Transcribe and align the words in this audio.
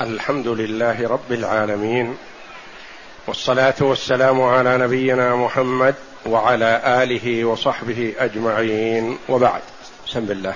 الحمد 0.00 0.48
لله 0.48 1.08
رب 1.08 1.32
العالمين 1.32 2.14
والصلاة 3.26 3.74
والسلام 3.80 4.42
على 4.42 4.78
نبينا 4.78 5.36
محمد 5.36 5.94
وعلى 6.26 7.02
آله 7.02 7.44
وصحبه 7.44 8.14
أجمعين. 8.18 9.18
وبعد 9.28 9.60
بسم 10.06 10.18
الله. 10.18 10.54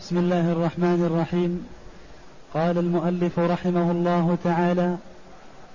بسم 0.00 0.18
الله 0.18 0.52
الرحمن 0.52 1.04
الرحيم. 1.06 1.66
قال 2.54 2.78
المؤلف 2.78 3.38
رحمه 3.38 3.90
الله 3.90 4.38
تعالى 4.44 4.96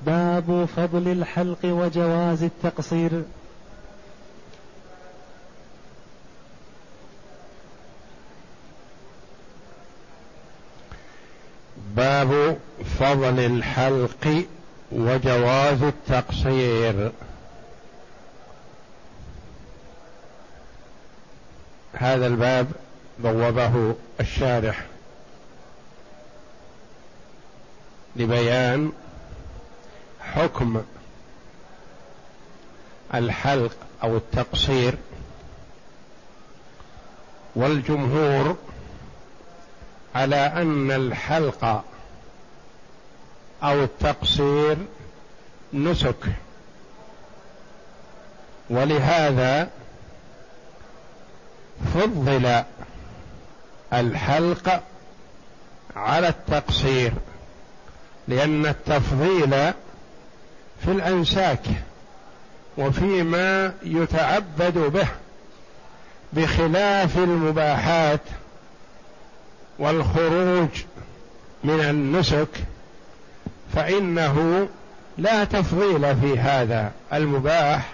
باب 0.06 0.68
فضل 0.76 1.12
الحلق 1.12 1.60
وجواز 1.64 2.44
التقصير. 2.44 3.12
باب 12.24 12.58
فضل 13.00 13.40
الحلق 13.40 14.46
وجواز 14.92 15.84
التقصير. 15.84 17.12
هذا 21.94 22.28
الباب 22.28 22.72
بوبه 23.20 23.96
الشارح 24.20 24.86
لبيان 28.16 28.92
حكم 30.22 30.84
الحلق 33.14 33.76
أو 34.04 34.18
التقصير 34.18 34.96
والجمهور 37.56 38.58
على 40.16 40.36
أن 40.36 40.92
الحلق 40.92 41.84
أو 43.64 43.84
التقصير 43.84 44.78
نسك. 45.74 46.26
ولهذا 48.70 49.70
فضل 51.94 52.64
الحلق 53.94 54.84
على 55.96 56.28
التقصير 56.28 57.14
لأن 58.28 58.66
التفضيل 58.66 59.50
في 60.84 60.88
الأنساك 60.92 61.66
وفيما 62.78 63.74
يتعبد 63.84 64.78
به 64.78 65.08
بخلاف 66.34 67.18
المباحات 67.18 68.22
والخروج 69.80 70.70
من 71.64 71.80
النسك 71.80 72.50
فإنه 73.74 74.68
لا 75.18 75.44
تفضيل 75.44 76.16
في 76.16 76.40
هذا 76.40 76.92
المباح 77.14 77.90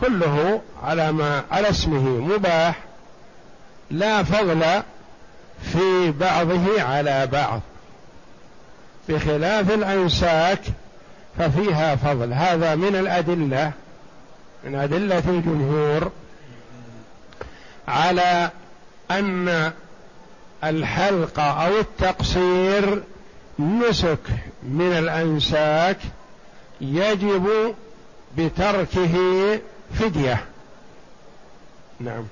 كله 0.00 0.62
على 0.82 1.12
ما 1.12 1.42
على 1.50 1.70
اسمه 1.70 2.02
مباح 2.08 2.78
لا 3.90 4.22
فضل 4.22 4.82
في 5.62 6.10
بعضه 6.10 6.82
على 6.82 7.26
بعض. 7.26 7.60
بخلاف 9.08 9.70
الأنساك 9.70 10.60
ففيها 11.38 11.96
فضل. 11.96 12.32
هذا 12.32 12.74
من 12.74 12.96
الأدلة 12.96 13.72
من 14.64 14.74
أدلة 14.74 15.22
الجمهور 15.28 16.10
على 17.88 18.50
أن 19.10 19.72
الحلق 20.64 21.40
أو 21.40 21.78
التقصير 21.80 23.02
نسك 23.58 24.30
من 24.62 24.92
الأنساك 24.98 25.98
يجب 26.80 27.74
بتركه 28.38 29.14
فدية. 29.94 30.44
نعم. 32.00 32.24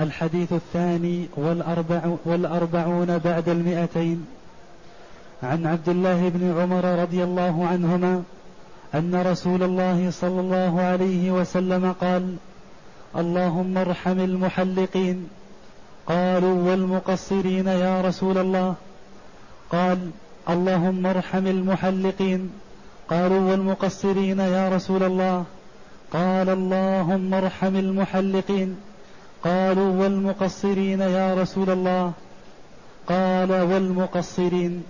الحديث 0.00 0.52
الثاني 0.52 1.28
والأربع 1.36 2.16
والأربعون 2.24 3.18
بعد 3.18 3.48
المئتين. 3.48 4.26
عن 5.42 5.66
عبد 5.66 5.88
الله 5.88 6.28
بن 6.28 6.60
عمر 6.60 7.02
رضي 7.02 7.24
الله 7.24 7.66
عنهما 7.66 8.22
أن 8.94 9.22
رسول 9.26 9.62
الله 9.62 10.10
صلى 10.10 10.40
الله 10.40 10.80
عليه 10.80 11.30
وسلم 11.30 11.92
قال 11.92 12.36
اللهم 13.16 13.78
ارحم 13.78 14.20
المحلقين. 14.20 15.28
قالوا 16.06 16.70
والمقصرين 16.70 17.66
يا 17.66 18.00
رسول 18.00 18.38
الله. 18.38 18.74
قال 19.74 20.10
اللهم 20.48 21.06
ارحم 21.06 21.46
المحلقين 21.46 22.50
قالوا 23.10 23.50
والمقصرين 23.50 24.38
يا 24.38 24.68
رسول 24.68 25.02
الله. 25.02 25.44
قال 26.12 26.48
اللهم 26.48 27.34
ارحم 27.34 27.76
المحلقين 27.76 28.76
قالوا 29.44 30.02
والمقصرين 30.02 31.00
يا 31.00 31.34
رسول 31.34 31.70
الله. 31.70 32.12
قال 33.08 33.52
والمقصرين. 33.52 34.82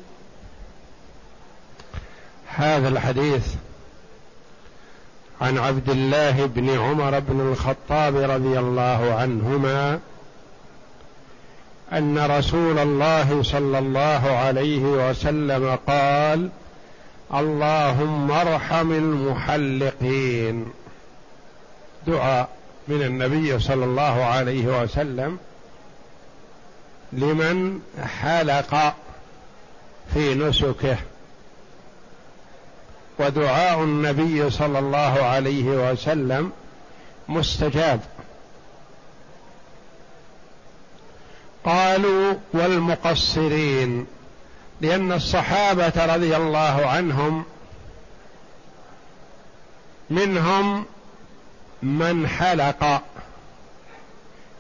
هذا 2.47 2.89
الحديث 2.89 3.55
عن 5.41 5.59
عبد 5.59 5.91
الله 5.91 6.47
بن 6.47 6.71
عمر 6.79 7.19
بن 7.21 7.41
الخطاب 7.41 8.17
رضي 8.17 8.59
الله 8.59 9.15
عنهما 9.15 10.01
أن 11.99 12.19
رسول 12.19 12.79
الله 12.79 13.43
صلى 13.43 13.79
الله 13.79 14.37
عليه 14.37 14.81
وسلم 14.81 15.79
قال 15.87 16.49
اللهم 17.35 18.31
ارحم 18.31 18.93
المحلقين. 18.93 20.67
دعاء 22.07 22.49
من 22.89 23.03
النبي 23.03 23.59
صلى 23.59 23.85
الله 23.85 24.25
عليه 24.25 24.83
وسلم 24.83 25.39
لمن 27.13 27.81
حلق 28.21 28.95
في 30.15 30.35
نسكه. 30.35 30.97
ودعاء 33.19 33.85
النبي 33.85 34.51
صلى 34.51 34.79
الله 34.79 35.23
عليه 35.23 35.91
وسلم 35.91 36.53
مستجاب. 37.29 38.01
قالوا 41.65 42.35
والمقصرين 42.53 44.07
لأن 44.81 45.13
الصحابة 45.13 46.15
رضي 46.15 46.37
الله 46.37 46.87
عنهم 46.87 47.45
منهم 50.11 50.85
من 51.83 52.29
حلق 52.29 53.03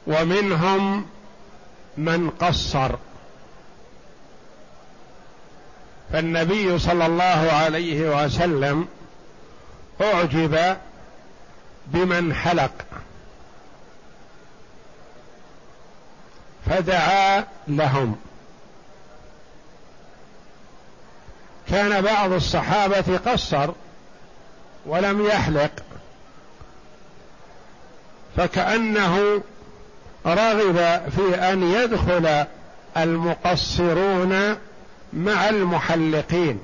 ومنهم 0.07 1.07
من 1.97 2.31
قصر. 2.31 2.91
فالنبي 6.13 6.79
صلى 6.79 7.07
الله 7.07 7.53
عليه 7.53 8.25
وسلم 8.25 8.89
أعجب 10.01 10.77
بمن 11.87 12.35
حلق. 12.35 12.73
فدعا 16.71 17.45
لهم. 17.69 18.17
كان 21.69 22.03
بعض 22.03 22.33
الصحابة 22.33 23.19
قصر 23.27 23.71
ولم 24.87 25.27
يحلق 25.27 25.71
فكأنه 28.37 29.43
رغب 30.27 31.01
في 31.17 31.35
أن 31.35 31.63
يدخل 31.63 32.45
المقصرون 32.97 34.57
مع 35.13 35.49
المحلقين. 35.49 36.61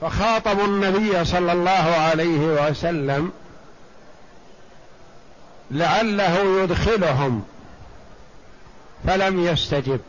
فخاطبوا 0.00 0.66
النبي 0.66 1.24
صلى 1.24 1.52
الله 1.52 1.70
عليه 1.70 2.68
وسلم 2.68 3.32
لعله 5.70 6.62
يدخلهم. 6.62 7.44
فلم 9.06 9.46
يستجب. 9.46 10.00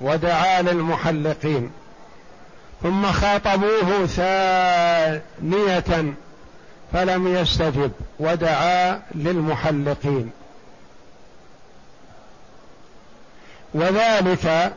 ودعا 0.00 0.62
للمحلقين. 0.62 1.70
ثم 2.82 3.12
خاطبوه 3.12 4.06
ثانية 4.06 6.14
فلم 6.92 7.36
يستجب. 7.36 7.92
ودعا 8.20 9.02
للمحلقين. 9.14 10.30
وذلك 13.74 14.72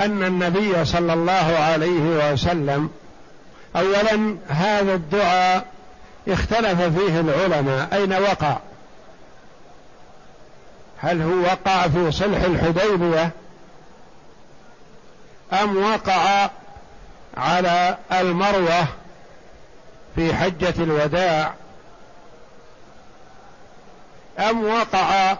أن 0.00 0.24
النبي 0.24 0.84
صلى 0.84 1.12
الله 1.12 1.58
عليه 1.58 2.32
وسلم 2.32 2.90
أولا 3.76 4.36
هذا 4.48 4.94
الدعاء 4.94 5.66
اختلف 6.28 6.82
فيه 6.82 7.20
العلماء. 7.20 7.88
أين 7.92 8.12
وقع؟ 8.12 8.56
هل 11.02 11.22
هو 11.22 11.40
وقع 11.40 11.88
في 11.88 12.12
صلح 12.12 12.42
الحديبية 12.42 13.30
أم 15.52 15.76
وقع 15.76 16.50
على 17.36 17.98
المروة 18.12 18.86
في 20.16 20.34
حجة 20.34 20.74
الوداع 20.78 21.54
أم 24.38 24.64
وقع 24.64 25.36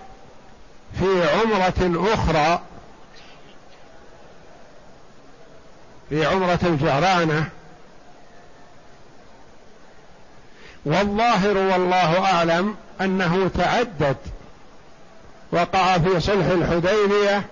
في 0.99 1.29
عمرة 1.29 2.13
أخرى 2.15 2.61
في 6.09 6.27
عمرة 6.27 6.59
الجعرانة 6.63 7.49
والظاهر 10.85 11.57
والله 11.57 12.25
أعلم 12.25 12.77
أنه 13.01 13.51
تعدد 13.59 14.17
وقع 15.53 15.99
في 15.99 16.21
صلح 16.21 16.47
الحديبية 16.47 17.45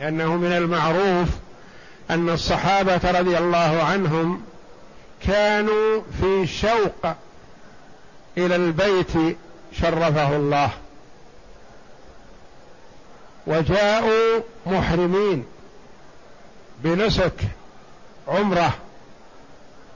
لأنه 0.00 0.36
من 0.36 0.52
المعروف 0.52 1.28
أن 2.10 2.28
الصحابة 2.28 3.10
رضي 3.20 3.38
الله 3.38 3.82
عنهم 3.82 4.42
كانوا 5.26 6.02
في 6.20 6.46
شوق 6.46 7.14
إلى 8.38 8.56
البيت 8.56 9.36
شرفه 9.80 10.36
الله. 10.36 10.70
وجاءوا 13.46 14.40
محرمين 14.66 15.44
بنسك 16.84 17.32
عمرة 18.28 18.74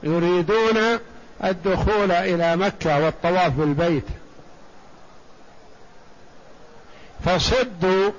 يريدون 0.03 0.99
الدخول 1.43 2.11
إلى 2.11 2.55
مكة 2.55 2.99
والطواف 3.05 3.51
بالبيت. 3.53 4.05
فصدوا. 7.25 8.11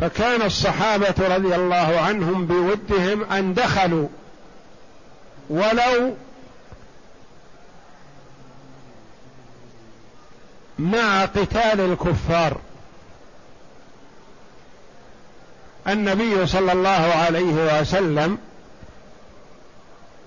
فكان 0.00 0.42
الصحابة 0.42 1.14
رضي 1.18 1.54
الله 1.54 2.00
عنهم 2.00 2.46
بودهم 2.46 3.24
أن 3.24 3.54
دخلوا. 3.54 4.08
ولو 5.50 6.16
مع 10.78 11.24
قتال 11.24 11.80
الكفار. 11.80 12.56
النبي 15.88 16.46
صلى 16.46 16.72
الله 16.72 16.90
عليه 17.14 17.80
وسلم 17.80 18.38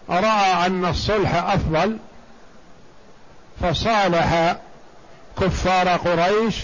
رأى 0.10 0.66
أن 0.66 0.86
الصلح 0.86 1.36
أفضل 1.36 1.98
فصالح 3.62 4.58
كفار 5.42 5.90
قريش 5.90 6.56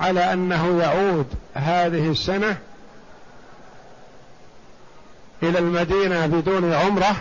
على 0.00 0.32
أنه 0.32 0.80
يعود 0.82 1.26
هذه 1.54 2.10
السنة 2.10 2.58
إلى 5.42 5.58
المدينة 5.58 6.26
بدون 6.26 6.72
عمرة 6.72 7.16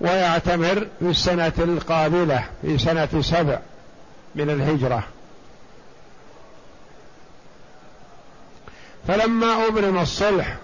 ويعتمر 0.00 0.86
في 0.98 1.10
السنة 1.10 1.52
القابلة 1.58 2.44
في 2.62 2.78
سنة 2.78 3.20
سبع 3.20 3.58
من 4.34 4.50
الهجرة. 4.50 5.02
فلما 9.08 9.66
ابرم 9.66 9.98
الصلح 9.98 10.56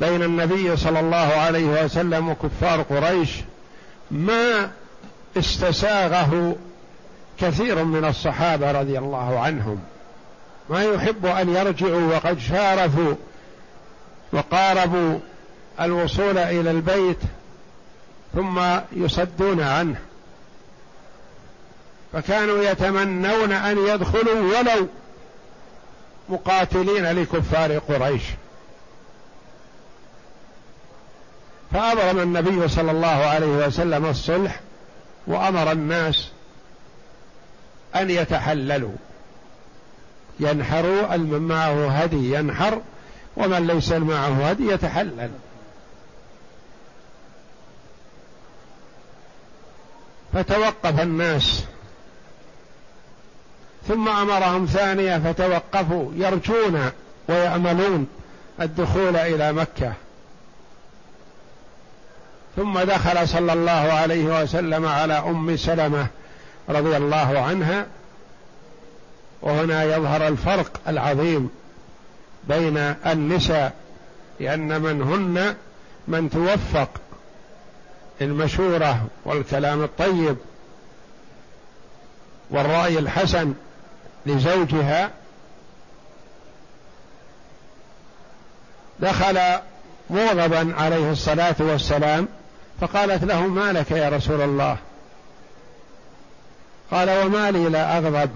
بين 0.00 0.22
النبي 0.22 0.76
صلى 0.76 1.00
الله 1.00 1.16
عليه 1.16 1.84
وسلم 1.84 2.28
وكفار 2.28 2.82
قريش 2.82 3.30
ما 4.10 4.70
استساغه 5.36 6.56
كثير 7.40 7.84
من 7.84 8.04
الصحابة 8.04 8.72
رضي 8.72 8.98
الله 8.98 9.40
عنهم. 9.40 9.80
ما 10.70 10.84
يحب 10.84 11.26
أن 11.26 11.54
يرجعوا 11.54 12.14
وقد 12.14 12.38
شارفوا 12.38 13.14
وقاربوا 14.32 15.18
الوصول 15.80 16.38
إلى 16.38 16.70
البيت 16.70 17.20
ثم 18.34 18.60
يصدون 18.92 19.60
عنه. 19.60 19.96
فكانوا 22.12 22.62
يتمنون 22.62 23.52
أن 23.52 23.78
يدخلوا 23.78 24.58
ولو 24.58 24.86
مقاتلين 26.28 27.04
لكفار 27.12 27.78
قريش. 27.78 28.22
فأبرم 31.72 32.18
النبي 32.18 32.68
صلى 32.68 32.90
الله 32.90 33.08
عليه 33.08 33.66
وسلم 33.66 34.06
الصلح 34.06 34.60
وأمر 35.26 35.72
الناس 35.72 36.28
أن 37.96 38.10
يتحللوا. 38.10 38.94
ينحروا 40.40 41.16
من 41.16 41.40
معه 41.40 41.88
هدي 41.88 42.34
ينحر 42.34 42.80
ومن 43.36 43.66
ليس 43.66 43.92
معه 43.92 44.50
هدي 44.50 44.72
يتحلل. 44.72 45.30
فتوقف 50.32 51.00
الناس. 51.00 51.64
ثم 53.88 54.08
أمرهم 54.08 54.66
ثانية 54.66 55.18
فتوقفوا 55.18 56.12
يرجون 56.14 56.90
وياملون 57.28 58.06
الدخول 58.60 59.16
إلى 59.16 59.52
مكة. 59.52 59.92
ثم 62.56 62.78
دخل 62.78 63.28
صلى 63.28 63.52
الله 63.52 63.70
عليه 63.70 64.42
وسلم 64.42 64.86
على 64.86 65.14
أم 65.14 65.56
سلمة. 65.56 66.06
رضي 66.70 66.96
الله 66.96 67.38
عنها 67.40 67.86
وهنا 69.42 69.84
يظهر 69.84 70.28
الفرق 70.28 70.80
العظيم 70.88 71.50
بين 72.48 72.76
النساء 73.06 73.72
لأن 74.40 74.80
من 74.80 75.02
هن 75.02 75.56
من 76.08 76.30
توفق 76.30 76.88
المشورة 78.20 79.06
والكلام 79.24 79.82
الطيب 79.82 80.36
والرأي 82.50 82.98
الحسن 82.98 83.54
لزوجها 84.26 85.10
دخل 89.00 89.38
مغضبا 90.10 90.74
عليه 90.78 91.12
الصلاة 91.12 91.56
والسلام 91.58 92.28
فقالت 92.80 93.24
له 93.24 93.46
ما 93.46 93.72
لك 93.72 93.90
يا 93.90 94.08
رسول 94.08 94.40
الله؟ 94.40 94.76
قال 96.90 97.10
وما 97.10 97.50
لي 97.50 97.68
لا 97.68 97.98
أغضب 97.98 98.30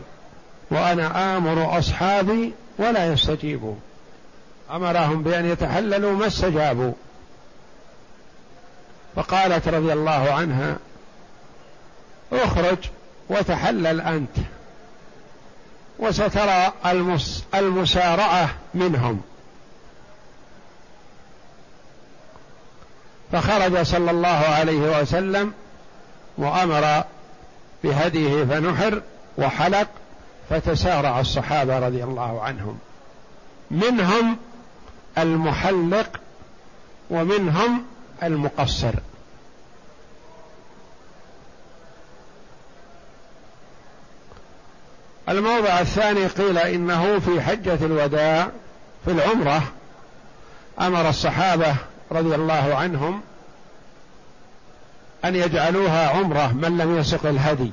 وأنا 0.71 1.37
آمر 1.37 1.79
أصحابي 1.79 2.53
ولا 2.79 3.13
يستجيبوا. 3.13 3.75
أمرهم 4.71 5.23
بأن 5.23 5.47
يتحللوا 5.47 6.13
ما 6.13 6.27
استجابوا. 6.27 6.93
فقالت 9.17 9.69
رضي 9.69 9.93
الله 9.93 10.33
عنها 10.33 10.77
اخرج 12.33 12.79
وتحلل 13.29 14.01
أنت 14.01 14.37
وسترى 15.99 16.73
المس 16.87 17.45
المسارعة 17.55 18.49
منهم. 18.75 19.21
فخرج 23.33 23.83
صلى 23.83 24.11
الله 24.11 24.29
عليه 24.29 25.01
وسلم 25.01 25.53
وأمر 26.39 27.05
بهديه 27.85 28.45
فنحر 28.45 29.03
وحلق 29.39 29.89
فتسارع 30.51 31.21
الصحابة 31.21 31.79
رضي 31.79 32.05
الله 32.05 32.43
عنهم. 32.43 32.79
منهم 33.71 34.37
المحلق 35.19 36.21
ومنهم 37.11 37.85
المقصر. 38.23 38.93
الموضع 45.29 45.81
الثاني 45.81 46.27
قيل 46.27 46.59
إنه 46.59 47.19
في 47.19 47.41
حجة 47.41 47.79
الوداع 47.83 48.49
في 49.05 49.11
العمرة 49.11 49.63
أمر 50.81 51.09
الصحابة 51.09 51.75
رضي 52.13 52.35
الله 52.35 52.75
عنهم 52.75 53.21
أن 55.25 55.37
يجعلوها 55.37 56.09
عمرة 56.09 56.53
من 56.53 56.79
لم 56.79 56.99
يسق 56.99 57.27
الهدي. 57.27 57.71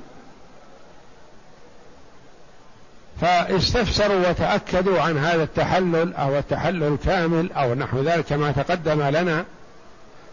فاستفسروا 3.21 4.29
وتأكدوا 4.29 5.01
عن 5.01 5.17
هذا 5.17 5.43
التحلل 5.43 6.13
أو 6.13 6.37
التحلل 6.37 6.97
كامل 7.05 7.51
أو 7.51 7.73
نحو 7.73 8.01
ذلك 8.01 8.25
كما 8.25 8.51
تقدم 8.51 9.01
لنا. 9.01 9.45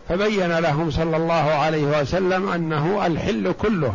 فبين 0.08 0.58
لهم 0.58 0.90
صلى 0.90 1.16
الله 1.16 1.34
عليه 1.34 2.00
وسلم 2.00 2.48
أنه 2.48 3.06
الحل 3.06 3.52
كله. 3.52 3.94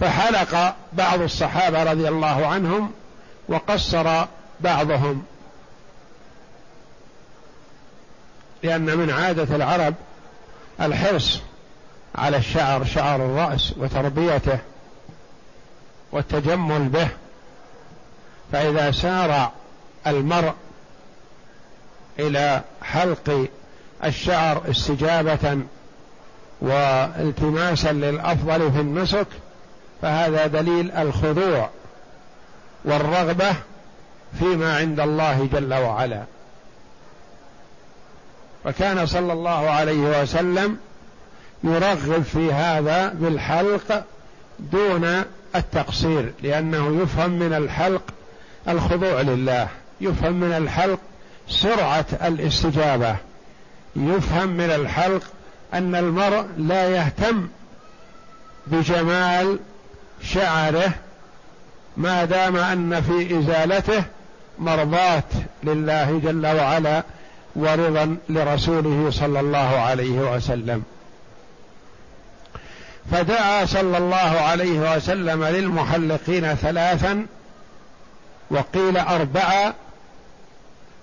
فحلق 0.00 0.74
بعض 0.92 1.20
الصحابة 1.20 1.82
رضي 1.82 2.08
الله 2.08 2.46
عنهم 2.46 2.92
وقصر 3.48 4.24
بعضهم. 4.60 5.24
لأن 8.62 8.98
من 8.98 9.10
عادة 9.10 9.56
العرب 9.56 9.94
الحرص 10.80 11.40
على 12.14 12.36
الشعر 12.36 12.84
شعر 12.84 13.16
الرأس 13.16 13.72
وتربيته 13.76 14.58
والتجمل 16.12 16.88
به. 16.88 17.08
فإذا 18.52 18.90
سار 18.90 19.50
المرء 20.06 20.52
إلى 22.18 22.60
حلق 22.82 23.48
الشعر 24.04 24.62
استجابة 24.70 25.58
والتماسا 26.60 27.92
للأفضل 27.92 28.72
في 28.72 28.80
النسك 28.80 29.26
فهذا 30.02 30.46
دليل 30.46 30.92
الخضوع 30.92 31.70
والرغبة 32.84 33.54
فيما 34.38 34.76
عند 34.76 35.00
الله 35.00 35.48
جل 35.52 35.74
وعلا. 35.74 36.24
فكان 38.64 39.06
صلى 39.06 39.32
الله 39.32 39.70
عليه 39.70 40.22
وسلم 40.22 40.76
يرغب 41.64 42.22
في 42.22 42.52
هذا 42.52 43.08
بالحلق 43.08 44.04
دون 44.58 45.22
التقصير 45.56 46.32
لأنه 46.42 47.02
يفهم 47.02 47.30
من 47.30 47.52
الحلق 47.52 48.02
الخضوع 48.68 49.20
لله 49.20 49.68
يفهم 50.00 50.32
من 50.32 50.52
الحلق 50.52 50.98
سرعة 51.48 52.06
الاستجابة 52.22 53.16
يفهم 53.96 54.48
من 54.48 54.70
الحلق 54.70 55.22
أن 55.74 55.94
المرء 55.94 56.46
لا 56.58 56.88
يهتم 56.88 57.48
بجمال 58.66 59.58
شعره 60.22 60.92
ما 61.96 62.24
دام 62.24 62.56
أن 62.56 63.02
في 63.02 63.38
إزالته 63.38 64.04
مرضاة 64.58 65.22
لله 65.64 66.20
جل 66.24 66.46
وعلا 66.46 67.02
ورضا 67.56 68.16
لرسوله 68.28 69.10
صلى 69.10 69.40
الله 69.40 69.58
عليه 69.58 70.18
وسلم. 70.18 70.82
فدعا 73.10 73.64
صلى 73.64 73.98
الله 73.98 74.40
عليه 74.40 74.96
وسلم 74.96 75.44
للمحلقين 75.44 76.54
ثلاثا 76.54 77.26
وقيل 78.50 78.96
أربعة 78.96 79.74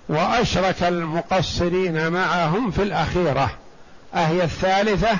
وأشرك 0.08 0.82
المقصرين 0.82 2.12
معهم 2.12 2.70
في 2.70 2.82
الأخيرة 2.82 3.50
أهي 4.14 4.44
الثالثة 4.44 5.18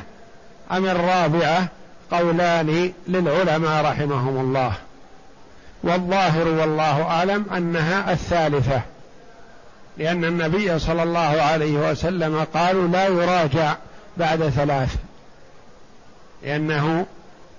أم 0.72 0.86
الرابعة؟ 0.86 1.68
قولان 2.12 2.92
للعلماء 3.08 3.84
رحمهم 3.84 4.40
الله. 4.40 4.72
والظاهر 5.82 6.48
والله 6.48 7.02
أعلم 7.02 7.46
أنها 7.56 8.12
الثالثة. 8.12 8.80
لأن 10.00 10.24
النبي 10.24 10.78
صلى 10.78 11.02
الله 11.02 11.42
عليه 11.42 11.90
وسلم 11.90 12.46
قالوا 12.54 12.88
لا 12.88 13.06
يراجع 13.06 13.76
بعد 14.16 14.48
ثلاث 14.48 14.96
لأنه 16.42 17.06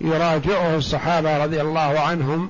يراجعه 0.02 0.76
الصحابة 0.76 1.44
رضي 1.44 1.62
الله 1.62 2.00
عنهم 2.00 2.50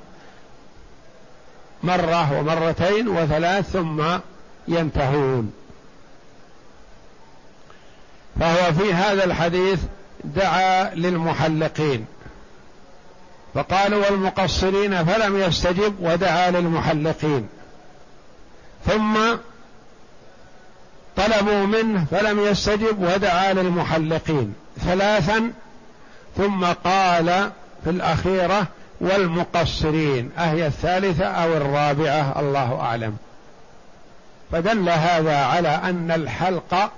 مرة 1.83 2.39
ومرتين 2.39 3.07
وثلاث 3.07 3.71
ثم 3.71 4.03
ينتهون. 4.67 5.53
فهو 8.39 8.74
في 8.74 8.93
هذا 8.93 9.24
الحديث 9.24 9.79
دعا 10.24 10.95
للمحلقين 10.95 12.05
فقالوا 13.53 14.05
والمقصرين 14.05 15.05
فلم 15.05 15.41
يستجب 15.41 15.95
ودعا 16.01 16.51
للمحلقين. 16.51 17.48
ثم 18.86 19.17
طلبوا 21.25 21.65
منه 21.65 22.05
فلم 22.11 22.39
يستجب 22.39 23.01
ودعا 23.01 23.53
للمحلقين 23.53 24.53
ثلاثا 24.85 25.51
ثم 26.37 26.65
قال 26.65 27.51
في 27.83 27.89
الأخيرة 27.89 28.67
والمقصرين 29.01 30.31
أهي 30.37 30.67
الثالثة 30.67 31.25
أو 31.25 31.53
الرابعة 31.57 32.39
الله 32.39 32.79
أعلم. 32.79 33.17
فدل 34.51 34.89
هذا 34.89 35.37
على 35.37 35.69
أن 35.69 36.11
الحلق 36.11 36.91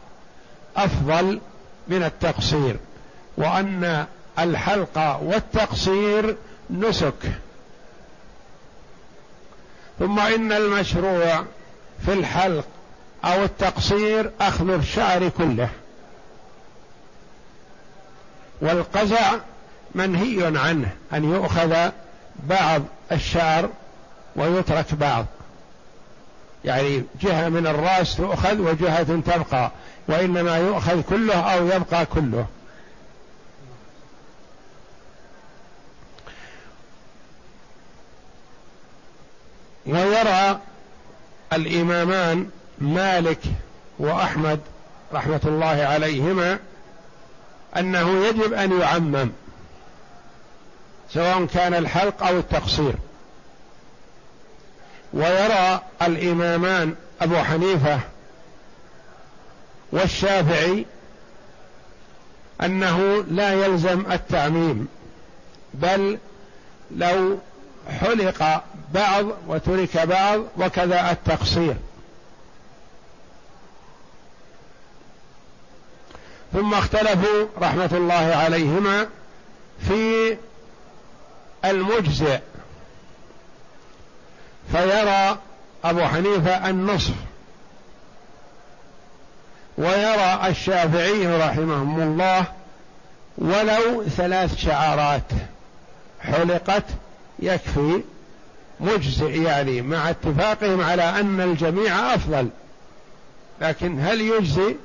أفضل 0.78 1.40
من 1.88 2.04
التقصير 2.04 2.76
وأن 3.38 4.06
الحلق 4.40 5.20
والتقصير 5.22 6.36
نسك. 6.70 7.32
ثم 10.00 10.20
إن 10.20 10.52
المشروع 10.52 11.44
في 12.06 12.14
الحلق 12.14 12.66
أو 13.26 13.44
التقصير 13.44 14.32
أخذ 14.42 14.70
الشعر 14.70 15.30
كله. 15.30 15.70
والقزع 18.62 19.34
منهي 19.96 20.60
عنه 20.60 20.92
أن 21.14 21.24
يؤخذ 21.24 21.90
بعض 22.44 22.82
الشعر 23.12 23.70
ويترك 24.36 24.94
بعض. 24.94 25.26
يعني 26.66 27.04
جهة 27.22 27.50
من 27.50 27.68
الرأس 27.68 28.16
تؤخذ 28.16 28.60
وجهة 28.62 29.04
تبقى 29.04 29.72
وإنما 30.08 30.58
يؤخذ 30.58 31.02
كله 31.02 31.54
أو 31.54 31.68
يبقى 31.68 32.06
كله. 32.06 32.46
ويرى 39.86 40.60
الإمامان 41.54 42.50
مالك 42.82 43.40
وأحمد 44.00 44.60
رحمة 45.14 45.42
الله 45.46 45.68
عليهما 45.68 46.60
أنه 47.78 48.26
يجب 48.26 48.54
أن 48.54 48.82
يعمم 48.82 49.32
سواء 51.10 51.46
كان 51.46 51.74
الحلق 51.74 52.24
أو 52.24 52.38
التقصير. 52.38 52.96
ويرى 55.14 55.82
الإمامان 56.02 56.96
أبو 57.22 57.36
حنيفة 57.36 58.00
والشافعي 59.92 60.86
أنه 62.62 63.24
لا 63.32 63.66
يلزم 63.66 64.12
التعميم 64.12 64.88
بل 65.74 66.18
لو 66.96 67.38
حلق 68.00 68.64
بعض 68.94 69.26
وترك 69.48 69.98
بعض 69.98 70.42
وكذا 70.58 71.12
التقصير. 71.12 71.76
ثم 76.54 76.74
اختلفوا 76.74 77.48
رحمة 77.62 77.90
الله 77.94 78.36
عليهما 78.36 79.08
في 79.88 80.38
المجزئ. 81.66 82.40
فيرى 84.72 85.38
أبو 85.84 86.02
حنيفة 86.02 86.70
النصف 86.70 87.14
ويرى 89.78 90.48
الشافعي 90.48 91.28
رحمهم 91.38 92.02
الله 92.02 92.46
ولو 93.38 94.04
ثلاث 94.04 94.56
شعارات 94.58 95.32
حلقت 96.22 96.84
يكفي 97.40 98.02
مجزئ 98.80 99.42
يعني 99.42 99.82
مع 99.82 100.10
اتفاقهم 100.10 100.82
على 100.82 101.04
أن 101.04 101.42
الجميع 101.42 102.16
أفضل 102.16 102.50
لكن 103.62 104.00
هل 104.00 104.22
يجزي 104.22 104.76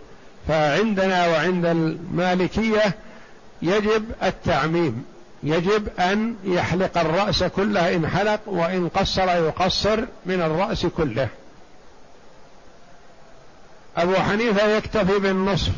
فعندنا 0.49 1.27
وعند 1.29 1.67
المالكية 1.67 2.95
يجب 3.63 4.05
التعميم 4.23 5.05
يجب 5.43 5.89
أن 5.99 6.37
يحلق 6.45 6.99
الرأس 6.99 7.43
كله 7.43 7.95
إن 7.95 8.09
حلق 8.09 8.41
وإن 8.47 8.89
قصر 8.89 9.29
يقصر 9.29 10.01
من 10.27 10.43
الرأس 10.43 10.87
كله. 10.87 11.29
أبو 13.97 14.15
حنيفة 14.15 14.67
يكتفي 14.67 15.19
بالنصف. 15.19 15.73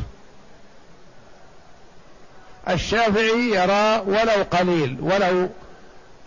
الشافعي 2.69 3.49
يرى 3.49 4.03
ولو 4.07 4.43
قليل 4.51 4.97
ولو 5.01 5.49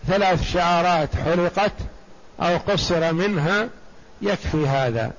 ثلاث 0.07 0.51
شعارات 0.53 1.09
حلقت 1.15 1.73
أو 2.41 2.57
قصر 2.57 3.13
منها 3.13 3.69
يكفي 4.21 4.67
هذا. 4.67 5.11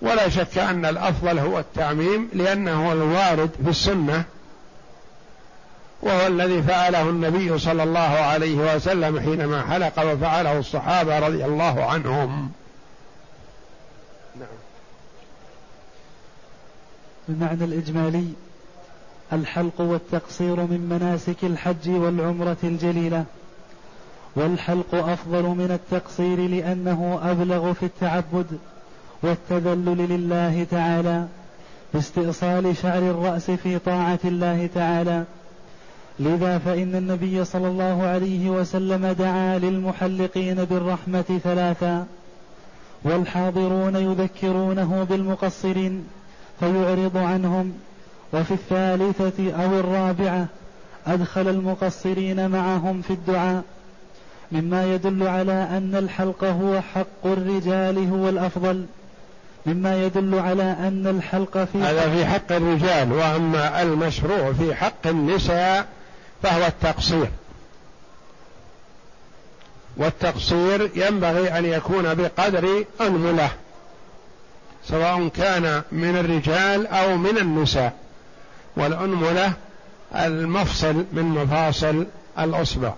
ولا 0.00 0.28
شك 0.28 0.58
أن 0.58 0.84
الأفضل 0.84 1.38
هو 1.38 1.58
التعميم 1.58 2.28
لأنه 2.32 2.92
الوارد 2.92 3.50
في 3.64 3.70
السنة 3.70 4.24
وهو 6.02 6.26
الذي 6.26 6.62
فعله 6.62 7.02
النبي 7.02 7.58
صلى 7.58 7.82
الله 7.82 8.00
عليه 8.00 8.74
وسلم 8.74 9.20
حينما 9.20 9.62
حلق 9.62 10.12
وفعله 10.12 10.58
الصحابة 10.58 11.18
رضي 11.18 11.44
الله 11.44 11.84
عنهم. 11.84 12.50
نعم. 14.36 14.48
المعنى 17.28 17.64
الإجمالي 17.64 18.28
الحلق 19.32 19.80
والتقصير 19.80 20.56
من 20.56 20.86
مناسك 20.90 21.44
الحج 21.44 21.88
والعمرة 21.88 22.56
الجليلة 22.64 23.24
والحلق 24.36 24.94
أفضل 24.94 25.42
من 25.42 25.70
التقصير 25.70 26.40
لأنه 26.40 27.20
أبلغ 27.22 27.72
في 27.72 27.86
التعبد. 27.86 28.58
والتذلل 29.24 30.08
لله 30.08 30.66
تعالى 30.70 31.26
باستئصال 31.94 32.76
شعر 32.76 32.98
الرأس 32.98 33.50
في 33.50 33.78
طاعة 33.78 34.18
الله 34.24 34.68
تعالى. 34.74 35.24
لذا 36.20 36.58
فإن 36.58 36.94
النبي 36.94 37.44
صلى 37.44 37.68
الله 37.68 38.02
عليه 38.02 38.50
وسلم 38.50 39.06
دعا 39.06 39.58
للمحلقين 39.58 40.64
بالرحمة 40.64 41.40
ثلاثا 41.44 42.06
والحاضرون 43.04 43.96
يذكرونه 43.96 45.06
بالمقصرين 45.10 46.04
فيعرض 46.60 47.16
عنهم. 47.16 47.72
وفي 48.32 48.54
الثالثة 48.54 49.52
أو 49.64 49.80
الرابعة 49.80 50.46
أدخل 51.06 51.48
المقصرين 51.48 52.50
معهم 52.50 53.02
في 53.02 53.12
الدعاء 53.12 53.62
مما 54.52 54.94
يدل 54.94 55.22
على 55.22 55.52
أن 55.52 55.94
الحلق 55.94 56.44
هو 56.44 56.80
حق 56.80 57.26
الرجال 57.26 58.08
هو 58.08 58.28
الأفضل. 58.28 58.84
مما 59.66 60.04
يدل 60.04 60.38
على 60.38 60.62
أن 60.62 61.06
الحلق 61.06 61.58
في 61.72 61.78
هذا 61.78 62.10
في 62.10 62.26
حق 62.26 62.52
الرجال 62.52 63.12
وأما 63.12 63.82
المشروع 63.82 64.52
في 64.52 64.74
حق 64.74 65.06
النساء 65.06 65.86
فهو 66.42 66.66
التقصير. 66.66 67.28
والتقصير 69.96 70.90
ينبغي 70.94 71.58
أن 71.58 71.64
يكون 71.64 72.14
بقدر 72.14 72.84
أنملة 73.00 73.50
سواء 74.88 75.28
كان 75.28 75.82
من 75.92 76.16
الرجال 76.16 76.86
أو 76.86 77.16
من 77.16 77.38
النساء. 77.38 77.92
والأنملة 78.76 79.52
المفصل 80.14 81.04
من 81.12 81.22
مفاصل 81.22 82.06
الأصبع 82.38 82.92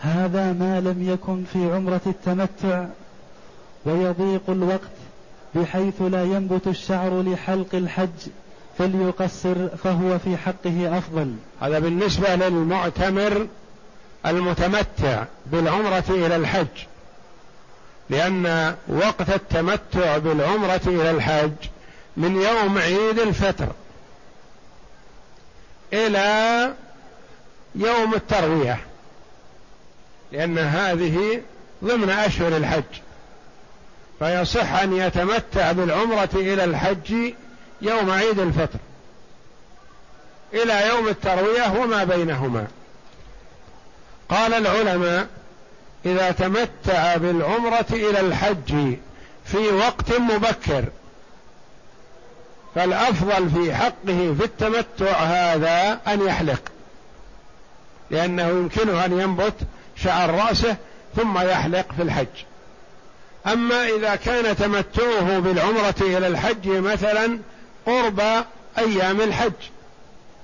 هذا 0.00 0.52
ما 0.52 0.80
لم 0.80 1.10
يكن 1.12 1.44
في 1.52 1.72
عمرة 1.72 2.00
التمتع 2.06 2.84
ويضيق 3.86 4.42
الوقت 4.48 4.90
بحيث 5.54 6.02
لا 6.02 6.24
ينبت 6.24 6.66
الشعر 6.66 7.22
لحلق 7.22 7.74
الحج 7.74 8.28
فليقصر 8.78 9.68
فهو 9.68 10.18
في 10.18 10.36
حقه 10.36 10.98
أفضل. 10.98 11.34
هذا 11.60 11.78
بالنسبة 11.78 12.34
للمعتمر 12.34 13.46
المتمتع 14.26 15.24
بالعمرة 15.46 16.04
إلى 16.08 16.36
الحج 16.36 16.66
لأن 18.10 18.74
وقت 18.88 19.30
التمتع 19.30 20.18
بالعمرة 20.18 20.80
إلى 20.86 21.10
الحج 21.10 21.52
من 22.16 22.42
يوم 22.42 22.78
عيد 22.78 23.18
الفطر 23.18 23.68
إلى 25.92 26.72
يوم 27.74 28.14
التروية 28.14 28.78
لأن 30.32 30.58
هذه 30.58 31.42
ضمن 31.84 32.10
أشهر 32.10 32.56
الحج. 32.56 33.05
فيصح 34.18 34.72
أن 34.72 34.96
يتمتع 34.96 35.72
بالعمرة 35.72 36.28
إلى 36.34 36.64
الحج 36.64 37.32
يوم 37.82 38.10
عيد 38.10 38.38
الفطر 38.38 38.78
إلى 40.54 40.88
يوم 40.88 41.08
التروية 41.08 41.80
وما 41.80 42.04
بينهما. 42.04 42.66
قال 44.28 44.54
العلماء 44.54 45.26
إذا 46.06 46.30
تمتع 46.30 47.16
بالعمرة 47.16 47.86
إلى 47.90 48.20
الحج 48.20 48.96
في 49.44 49.58
وقت 49.58 50.12
مبكر 50.12 50.84
فالأفضل 52.74 53.50
في 53.50 53.74
حقه 53.74 54.34
في 54.38 54.44
التمتع 54.44 55.18
هذا 55.18 56.00
أن 56.06 56.26
يحلق 56.26 56.60
لأنه 58.10 58.48
يمكنه 58.48 59.04
أن 59.04 59.20
ينبت 59.20 59.54
شعر 59.96 60.30
رأسه 60.30 60.76
ثم 61.16 61.38
يحلق 61.38 61.86
في 61.96 62.02
الحج. 62.02 62.26
أما 63.46 63.86
إذا 63.88 64.14
كان 64.16 64.56
تمتعه 64.56 65.38
بالعمرة 65.38 65.94
إلى 66.00 66.26
الحج 66.26 66.68
مثلا 66.68 67.38
قرب 67.86 68.20
أيام 68.78 69.20
الحج 69.20 69.52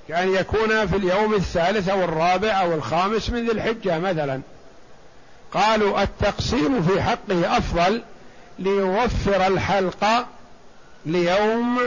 كأن 0.07 0.35
يكون 0.35 0.87
في 0.87 0.95
اليوم 0.95 1.33
الثالث 1.33 1.89
أو 1.89 2.03
الرابع 2.03 2.61
أو 2.61 2.73
الخامس 2.73 3.29
من 3.29 3.45
ذي 3.45 3.51
الحجة 3.51 3.99
مثلا. 3.99 4.41
قالوا 5.53 6.03
التقصير 6.03 6.81
في 6.81 7.01
حقه 7.01 7.57
أفضل 7.57 8.01
ليوفر 8.59 9.47
الحلق 9.47 10.25
ليوم 11.05 11.79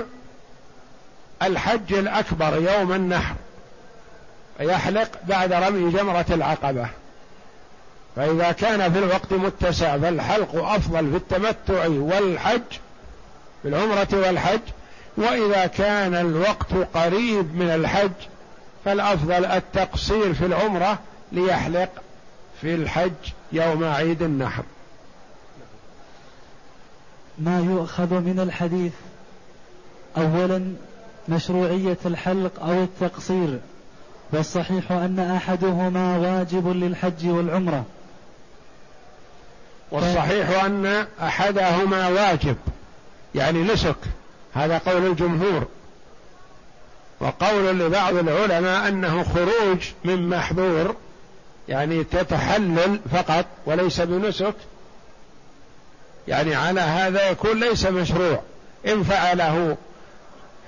الحج 1.42 1.92
الأكبر 1.92 2.56
يوم 2.56 2.92
النحر 2.92 3.34
يحلق 4.60 5.08
بعد 5.28 5.52
رمي 5.52 5.92
جمرة 5.92 6.26
العقبة. 6.30 6.88
فإذا 8.16 8.52
كان 8.52 8.92
في 8.92 8.98
الوقت 8.98 9.32
متسع 9.32 9.98
فالحلق 9.98 10.64
أفضل 10.64 11.10
في 11.10 11.16
التمتع 11.16 11.86
والحج 11.88 12.60
في 13.62 13.68
العمرة 13.68 14.08
والحج. 14.12 14.60
وإذا 15.16 15.66
كان 15.66 16.14
الوقت 16.14 16.72
قريب 16.94 17.56
من 17.56 17.70
الحج 17.70 18.10
فالأفضل 18.84 19.44
التقصير 19.44 20.34
في 20.34 20.46
العمرة 20.46 20.98
ليحلق 21.32 21.88
في 22.60 22.74
الحج 22.74 23.12
يوم 23.52 23.84
عيد 23.84 24.22
النحر. 24.22 24.64
ما 27.38 27.60
يؤخذ 27.60 28.14
من 28.14 28.40
الحديث 28.40 28.92
أولا 30.16 30.74
مشروعية 31.28 31.98
الحلق 32.06 32.62
أو 32.62 32.82
التقصير 32.82 33.58
والصحيح 34.32 34.92
أن 34.92 35.18
أحدهما 35.20 36.16
واجب 36.16 36.68
للحج 36.68 37.28
والعمرة. 37.28 37.84
والصحيح 39.90 40.64
أن 40.64 41.06
أحدهما 41.22 42.08
واجب 42.08 42.56
يعني 43.34 43.62
نسك 43.62 43.96
هذا 44.54 44.78
قول 44.78 45.06
الجمهور. 45.06 45.66
وقول 47.20 47.78
لبعض 47.78 48.14
العلماء 48.14 48.88
أنه 48.88 49.24
خروج 49.24 49.78
من 50.04 50.28
محظور 50.28 50.96
يعني 51.68 52.04
تتحلل 52.04 53.00
فقط 53.12 53.46
وليس 53.66 54.00
بنسك. 54.00 54.54
يعني 56.28 56.54
على 56.54 56.80
هذا 56.80 57.30
يكون 57.30 57.60
ليس 57.60 57.86
مشروع 57.86 58.40
إن 58.86 59.02
فعله 59.02 59.76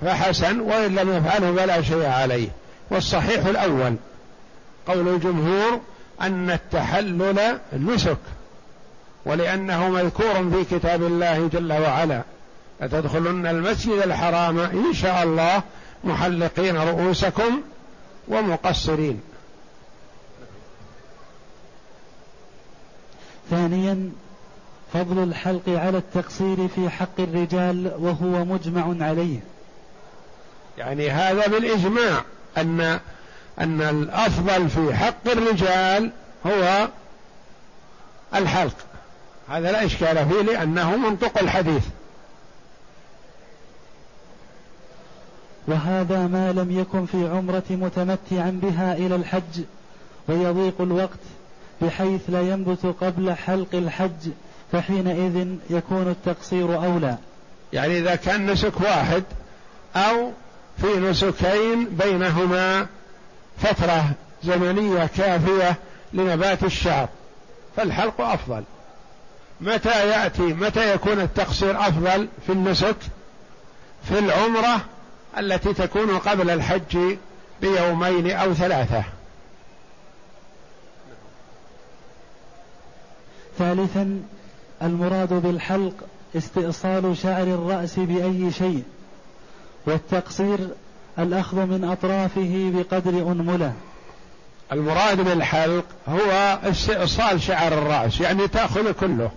فحسن 0.01 0.59
وإن 0.59 0.95
لم 0.95 1.17
يفعله 1.17 1.55
فلا 1.55 1.81
شيء 1.81 2.05
عليه. 2.05 2.49
والصحيح 2.91 3.45
الأول 3.45 3.95
قول 4.87 5.07
الجمهور 5.07 5.81
أن 6.21 6.51
التحلل 6.51 7.59
نسك. 7.73 8.17
ولأنه 9.25 9.89
مذكور 9.89 10.49
في 10.49 10.79
كتاب 10.79 11.03
الله 11.03 11.47
جل 11.47 11.73
وعلا. 11.73 12.23
لتدخلن 12.81 13.47
المسجد 13.47 14.01
الحرام 14.01 14.59
إن 14.59 14.93
شاء 14.93 15.23
الله 15.23 15.63
محلقين 16.03 16.77
رؤوسكم 16.77 17.61
ومقصرين. 18.27 19.21
ثانيا 23.49 24.11
فضل 24.93 25.23
الحلق 25.23 25.69
على 25.69 25.97
التقصير 25.97 26.67
في 26.75 26.89
حق 26.89 27.19
الرجال 27.19 27.91
وهو 27.97 28.45
مجمع 28.45 29.05
عليه. 29.05 29.39
يعني 30.77 31.09
هذا 31.09 31.47
بالإجماع 31.47 32.23
أن 32.57 32.99
أن 33.59 33.81
الأفضل 33.81 34.69
في 34.69 34.95
حق 34.95 35.27
الرجال 35.27 36.11
هو 36.45 36.87
الحلق. 38.35 38.75
هذا 39.49 39.71
لا 39.71 39.85
إشكال 39.85 40.29
فيه 40.29 40.41
لأنه 40.41 40.97
منطق 40.97 41.37
الحديث. 41.37 41.83
وهذا 45.67 46.27
ما 46.27 46.51
لم 46.51 46.79
يكن 46.79 47.05
في 47.05 47.27
عمرة 47.27 47.63
متمتعا 47.69 48.59
بها 48.63 48.93
إلى 48.93 49.15
الحج 49.15 49.61
ويضيق 50.27 50.81
الوقت 50.81 51.19
بحيث 51.81 52.21
لا 52.29 52.41
ينبت 52.41 52.95
قبل 53.01 53.33
حلق 53.33 53.67
الحج 53.73 54.29
فحينئذ 54.71 55.47
يكون 55.69 56.07
التقصير 56.07 56.75
أولى. 56.75 57.17
يعني 57.73 57.99
إذا 57.99 58.15
كان 58.15 58.51
نسك 58.51 58.81
واحد 58.81 59.23
أو 59.95 60.31
في 60.81 60.99
نسكين 60.99 61.85
بينهما 61.85 62.87
فترة 63.57 64.11
زمنية 64.43 65.09
كافية 65.17 65.75
لنبات 66.13 66.63
الشعر 66.63 67.09
فالحلق 67.75 68.21
أفضل. 68.21 68.63
متى 69.61 70.09
يأتي 70.09 70.41
متى 70.41 70.93
يكون 70.93 71.19
التقصير 71.19 71.79
أفضل 71.79 72.27
في 72.45 72.51
النسك؟ 72.51 72.95
في 74.03 74.19
العمرة 74.19 74.81
التي 75.37 75.73
تكون 75.73 76.17
قبل 76.17 76.49
الحج 76.49 77.17
بيومين 77.61 78.31
أو 78.31 78.53
ثلاثة. 78.53 79.03
ثالثا 83.57 84.21
المراد 84.81 85.33
بالحلق 85.33 85.93
استئصال 86.37 87.17
شعر 87.17 87.43
الرأس 87.43 87.99
بأي 87.99 88.51
شيء 88.51 88.83
والتقصير 89.85 90.59
الأخذ 91.19 91.57
من 91.57 91.83
أطرافه 91.83 92.71
بقدر 92.75 93.31
أنملة. 93.31 93.73
المراد 94.71 95.21
بالحلق 95.21 95.85
هو 96.09 96.59
استئصال 96.63 97.41
شعر 97.41 97.73
الرأس 97.73 98.21
يعني 98.21 98.47
تأخذ 98.47 98.91
كله. 98.91 99.31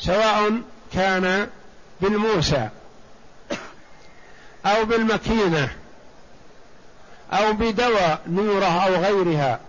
سواء 0.00 0.60
كان 0.92 1.48
بالموسى 2.00 2.68
أو 4.66 4.84
بالمكينة 4.84 5.72
أو 7.32 7.52
بدواء 7.52 8.20
نورة 8.26 8.64
أو 8.66 8.94
غيرها 8.94 9.60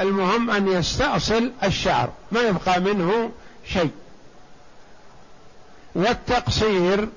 المهم 0.00 0.50
أن 0.50 0.68
يستأصل 0.68 1.52
الشعر 1.64 2.12
ما 2.32 2.40
يبقى 2.40 2.80
منه 2.80 3.32
شيء. 3.72 3.90
والتقصير 5.94 7.08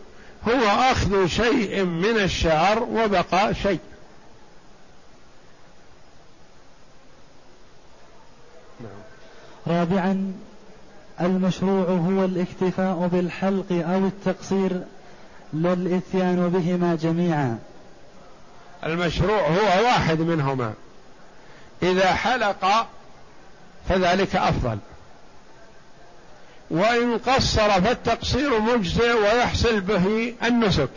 هو 0.47 0.67
أخذ 0.91 1.27
شيء 1.27 1.83
من 1.83 2.17
الشعر 2.17 2.83
وبقاء 2.83 3.53
شيء. 3.53 3.79
رابعا 9.67 10.33
المشروع 11.21 11.85
هو 11.85 12.25
الاكتفاء 12.25 13.09
بالحلق 13.11 13.65
أو 13.71 14.07
التقصير 14.07 14.81
لا 15.53 15.73
الإتيان 15.73 16.49
بهما 16.49 16.95
جميعا. 16.95 17.59
المشروع 18.85 19.47
هو 19.47 19.83
واحد 19.85 20.19
منهما. 20.19 20.73
إذا 21.83 22.13
حلق 22.13 22.87
فذلك 23.89 24.35
أفضل. 24.35 24.77
وإن 26.71 27.17
قصر 27.17 27.81
فالتقصير 27.81 28.59
مجزئ 28.59 29.13
ويحصل 29.13 29.81
به 29.81 30.33
النسك. 30.43 30.89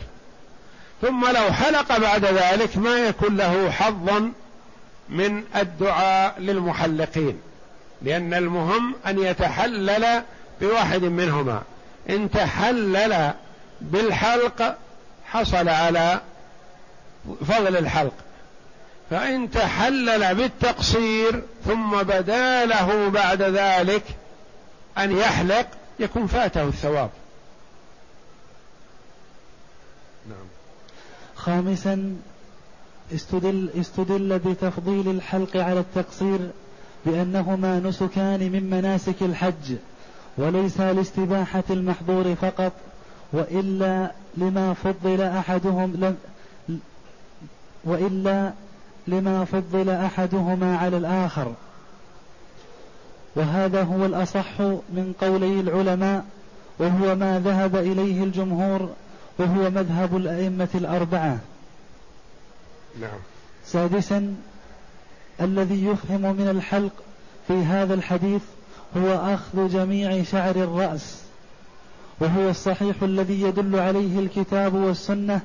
ثم 1.01 1.25
لو 1.27 1.51
حلق 1.51 1.97
بعد 1.97 2.25
ذلك 2.25 2.77
ما 2.77 2.97
يكون 2.97 3.37
له 3.37 3.71
حظ 3.71 4.31
من 5.09 5.43
الدعاء 5.55 6.39
للمحلقين. 6.39 7.39
لأن 8.03 8.33
المهم 8.33 8.95
أن 9.07 9.19
يتحلل 9.19 10.23
بواحد 10.61 11.03
منهما. 11.03 11.63
إن 12.09 12.31
تحلل 12.31 13.33
بالحلق 13.81 14.77
حصل 15.25 15.69
على 15.69 16.21
فضل 17.47 17.77
الحلق. 17.77 18.13
فإن 19.09 19.51
تحلل 19.51 20.35
بالتقصير 20.35 21.43
ثم 21.65 22.03
بدا 22.03 22.65
له 22.65 23.09
بعد 23.09 23.41
ذلك 23.41 24.03
أن 24.97 25.17
يحلق 25.17 25.67
يكون 25.99 26.27
فاته 26.27 26.63
الثواب. 26.63 27.09
نعم. 30.29 30.47
خامسا 31.35 32.17
استدل, 33.15 33.69
استدل 33.79 34.39
بتفضيل 34.39 35.09
الحلق 35.09 35.57
على 35.57 35.79
التقصير 35.79 36.39
بأنهما 37.05 37.79
نسكان 37.79 38.51
من 38.51 38.69
مناسك 38.69 39.21
الحج 39.21 39.75
وليس 40.37 40.81
لاستباحة 40.81 41.63
المحظور 41.69 42.35
فقط 42.35 42.71
وإلا 43.33 44.11
لما 44.37 44.73
فضل 44.73 45.21
أحدهم 45.21 45.93
لم 45.95 46.17
وإلا 47.83 48.51
لما 49.07 49.45
فضل 49.45 49.89
أحدهما 49.89 50.77
على 50.77 50.97
الآخر. 50.97 51.53
وهذا 53.35 53.83
هو 53.83 54.05
الأصح 54.05 54.59
من 54.89 55.13
قولي 55.21 55.59
العلماء 55.59 56.25
وهو 56.79 57.15
ما 57.15 57.39
ذهب 57.39 57.75
إليه 57.75 58.23
الجمهور 58.23 58.89
وهو 59.39 59.69
مذهب 59.69 60.17
الأئمة 60.17 60.69
الأربعة. 60.75 61.37
نعم. 63.01 63.19
سادسا 63.65 64.35
الذي 65.41 65.85
يفهم 65.85 66.21
من 66.21 66.47
الحلق 66.49 66.91
في 67.47 67.53
هذا 67.53 67.93
الحديث 67.93 68.41
هو 68.97 69.33
أخذ 69.33 69.69
جميع 69.73 70.23
شعر 70.23 70.55
الرأس 70.55 71.21
وهو 72.19 72.49
الصحيح 72.49 72.95
الذي 73.01 73.41
يدل 73.41 73.79
عليه 73.79 74.19
الكتاب 74.19 74.73
والسنة 74.73 75.41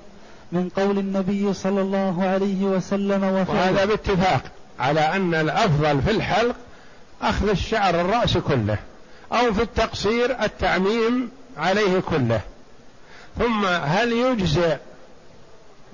من 0.52 0.68
قول 0.68 0.98
النبي 0.98 1.52
صلى 1.52 1.80
الله 1.80 2.24
عليه 2.24 2.64
وسلم 2.64 3.24
وفعله. 3.24 3.60
وهذا 3.60 3.84
باتفاق 3.84 4.42
على 4.80 5.00
أن 5.00 5.34
الأفضل 5.34 6.02
في 6.02 6.10
الحلق 6.10 6.56
أخذ 7.22 7.48
الشعر 7.48 8.00
الرأس 8.00 8.38
كله 8.38 8.78
أو 9.32 9.52
في 9.52 9.62
التقصير 9.62 10.42
التعميم 10.42 11.30
عليه 11.58 12.00
كله. 12.00 12.40
ثم 13.38 13.66
هل 13.66 14.12
يجزئ 14.12 14.76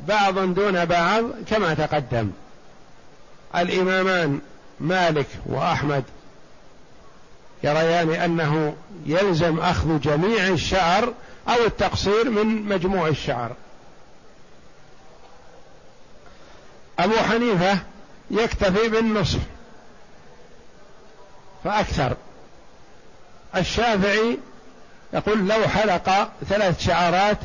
بعض 0.09 0.38
دون 0.38 0.85
بعض 0.85 1.25
كما 1.51 1.75
تقدم؟ 1.75 2.31
الإمامان 3.57 4.41
مالك 4.81 5.27
وأحمد 5.47 6.05
يريان 7.65 8.15
أنه 8.15 8.75
يلزم 9.07 9.61
أخذ 9.61 10.01
جميع 10.01 10.49
الشعر 10.49 11.12
أو 11.49 11.67
التقصير 11.67 12.31
من 12.31 12.47
مجموع 12.47 13.09
الشعر. 13.09 13.53
أبو 16.99 17.17
حنيفة 17.17 17.79
يكتفي 18.31 18.88
بالنصف 18.88 19.41
فأكثر. 21.65 22.17
الشافعي 23.57 24.38
يقول 25.12 25.49
لو 25.49 25.69
حلق 25.69 26.31
ثلاث 26.49 26.81
شعرات 26.81 27.38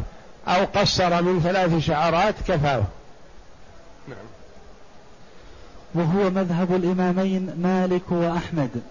أو 0.48 0.65
قصر 0.65 1.22
من 1.22 1.41
ثلاث 1.41 1.86
شعرات 1.86 2.36
كفاه 2.48 2.84
نعم 4.08 4.17
وهو 5.98 6.30
مذهب 6.30 6.76
الإمامين 6.76 7.56
مالك 7.62 8.12
وأحمد. 8.12 8.82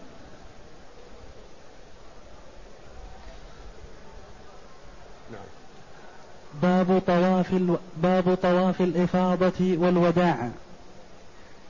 نعم. 5.32 5.40
باب 6.62 7.02
طواف 7.06 7.52
ال... 7.52 7.76
باب 7.96 8.34
طواف 8.34 8.80
الإفاضة 8.80 9.52
والوداع. 9.60 10.48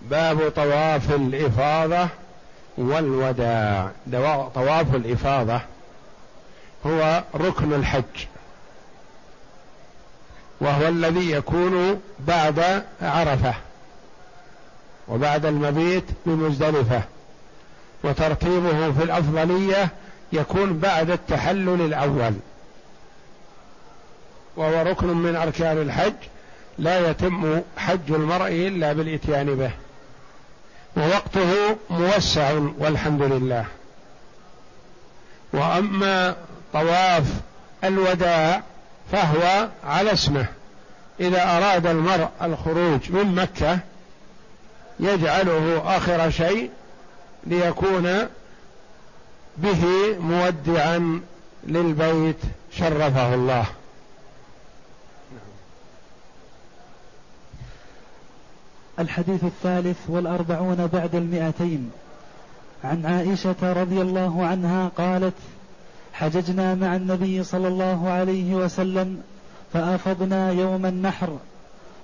باب 0.02 0.48
طواف 0.50 1.12
الإفاضة 1.12 2.08
والوداع. 2.78 3.90
طواف 4.54 4.94
الإفاضة 4.94 5.60
هو 6.86 7.24
ركن 7.34 7.72
الحج. 7.72 8.26
وهو 10.60 10.88
الذي 10.88 11.30
يكون 11.30 12.00
بعد 12.18 12.84
عرفة. 13.02 13.54
وبعد 15.08 15.46
المبيت 15.46 16.04
بمزدلفة. 16.26 17.02
وترتيبه 18.04 18.92
في 18.92 19.02
الأفضلية 19.02 19.88
يكون 20.32 20.78
بعد 20.78 21.10
التحلل 21.10 21.80
الأول. 21.80 22.32
وهو 24.56 24.82
ركن 24.82 25.06
من 25.06 25.36
أركان 25.36 25.78
الحج 25.78 26.14
لا 26.78 27.10
يتم 27.10 27.60
حج 27.76 28.12
المرء 28.12 28.48
إلا 28.48 28.92
بالإتيان 28.92 29.54
به. 29.54 29.70
ووقته 30.96 31.76
موسع 31.90 32.52
والحمد 32.78 33.22
لله. 33.22 33.64
وأما 35.52 36.36
طواف 36.72 37.24
الوداع 37.84 38.62
فهو 39.12 39.68
على 39.84 40.12
اسمه. 40.12 40.46
إذا 41.20 41.56
أراد 41.56 41.86
المرء 41.86 42.28
الخروج 42.42 43.10
من 43.10 43.34
مكة 43.34 43.78
يجعله 45.00 45.96
آخر 45.96 46.30
شيء 46.30 46.70
ليكون 47.46 48.28
به 49.56 49.84
مودعا 50.20 51.20
للبيت 51.66 52.36
شرفه 52.72 53.34
الله. 53.34 53.66
الحديث 58.98 59.44
الثالث 59.44 59.96
والأربعون 60.08 60.86
بعد 60.86 61.14
المئتين. 61.14 61.90
عن 62.84 63.06
عائشة 63.06 63.72
رضي 63.72 64.02
الله 64.02 64.46
عنها 64.46 64.88
قالت 64.88 65.34
حججنا 66.12 66.74
مع 66.74 66.96
النبي 66.96 67.44
صلى 67.44 67.68
الله 67.68 68.10
عليه 68.10 68.54
وسلم 68.54 69.22
فأفضنا 69.72 70.50
يوم 70.50 70.86
النحر 70.86 71.38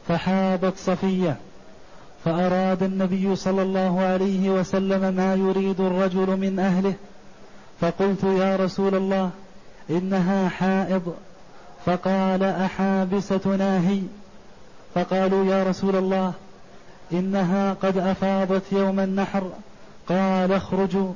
فحابت 0.08 0.72
صفية. 0.76 1.36
فأراد 2.24 2.82
النبي 2.82 3.36
صلى 3.36 3.62
الله 3.62 4.00
عليه 4.00 4.50
وسلم 4.50 5.14
ما 5.14 5.34
يريد 5.34 5.80
الرجل 5.80 6.36
من 6.36 6.58
أهله 6.58 6.94
فقلت 7.80 8.24
يا 8.24 8.56
رسول 8.56 8.94
الله 8.94 9.30
إنها 9.90 10.48
حائض. 10.48 11.14
فقال 11.86 12.42
أحابستنا 12.42 13.88
هي؟ 13.88 14.00
فقالوا 14.94 15.44
يا 15.44 15.62
رسول 15.62 15.96
الله 15.96 16.32
إنها 17.12 17.72
قد 17.72 17.98
أفاضت 17.98 18.72
يوم 18.72 19.00
النحر. 19.00 19.50
قال 20.08 20.52
اخرجوا. 20.52 21.12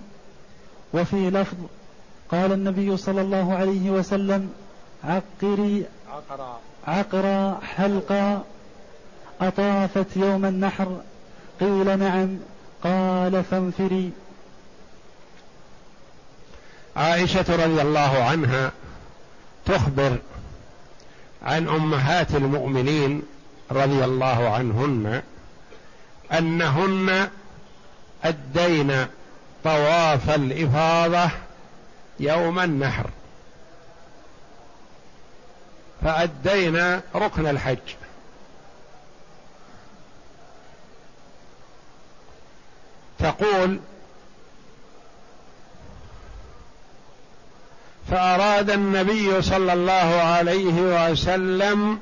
وفي 0.95 1.31
لفظ 1.31 1.57
قال 2.31 2.53
النبي 2.53 2.97
صلى 2.97 3.21
الله 3.21 3.55
عليه 3.55 3.91
وسلم 3.91 4.51
عقري 5.05 5.85
عقرا. 6.13 6.59
عقرا 6.87 7.61
حلقا. 7.63 8.43
أطافت 9.41 10.17
يوم 10.17 10.45
النحر 10.45 11.01
قيل 11.61 11.99
نعم 11.99 12.39
قال 12.85 13.45
فانفري. 13.45 14.11
عائشة 16.97 17.45
رضي 17.49 17.83
الله 17.83 18.25
عنها 18.25 18.73
تخبر 19.67 20.19
عن 21.43 21.69
أمهات 21.69 22.35
المؤمنين 22.35 23.23
رضي 23.71 24.05
الله 24.05 24.49
عنهن 24.49 25.23
أنهن 26.33 27.29
أدين 28.25 29.07
طواف 29.65 30.31
الإفاضة 30.31 31.31
يوم 32.21 32.59
النحر 32.59 33.11
فادينا 36.03 37.03
ركن 37.15 37.47
الحج. 37.47 37.79
تقول 43.19 43.81
فأراد 48.11 48.71
النبي 48.71 49.43
صلى 49.43 49.73
الله 49.73 50.21
عليه 50.23 51.11
وسلم 51.11 52.01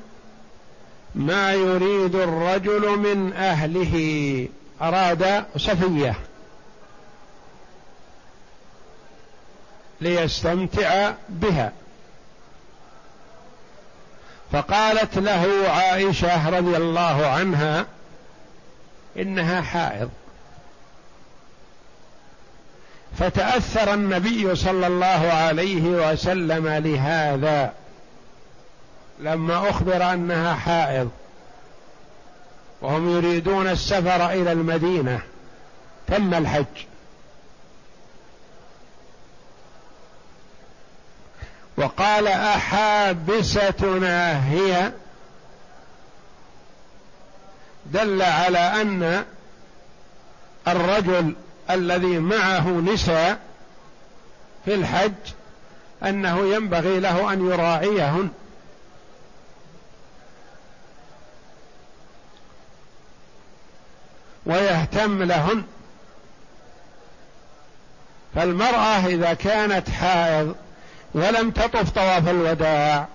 ما 1.15 1.53
يريد 1.53 2.15
الرجل 2.15 2.97
من 2.97 3.33
أهله. 3.33 4.47
أراد 4.81 5.45
صفية 5.57 6.15
ليستمتع 10.01 11.13
بها. 11.29 11.71
فقالت 14.51 15.17
له 15.17 15.69
عائشة 15.69 16.49
رضي 16.49 16.77
الله 16.77 17.27
عنها 17.27 17.85
إنها 19.17 19.61
حائض. 19.61 20.09
فتأثر 23.19 23.93
النبي 23.93 24.55
صلى 24.55 24.87
الله 24.87 25.31
عليه 25.33 25.81
وسلم 25.81 26.67
لهذا. 26.67 27.73
لما 29.19 29.69
أخبر 29.69 30.13
أنها 30.13 30.53
حائض 30.53 31.09
وهم 32.81 33.17
يريدون 33.17 33.67
السفر 33.67 34.29
إلى 34.29 34.51
المدينة 34.51 35.19
تم 36.07 36.33
الحج. 36.33 36.65
وقال 41.77 42.27
أحابستنا 42.27 43.75
هي 44.49 44.91
دل 47.85 48.21
على 48.21 48.59
أن 48.59 49.25
الرجل 50.67 51.35
الذي 51.69 52.19
معه 52.19 52.69
نساء 52.69 53.39
في 54.65 54.75
الحج 54.75 55.13
أنه 56.03 56.55
ينبغي 56.55 56.99
له 56.99 57.33
أن 57.33 57.49
يراعيهن. 57.49 58.29
ويهتم 64.45 65.23
لهن. 65.23 65.63
فالمرأة 68.35 69.05
إذا 69.05 69.33
كانت 69.33 69.89
حائض 69.89 70.55
ولم 71.13 71.51
تطف 71.51 71.89
طواف 71.89 72.29
الوداع 72.29 73.07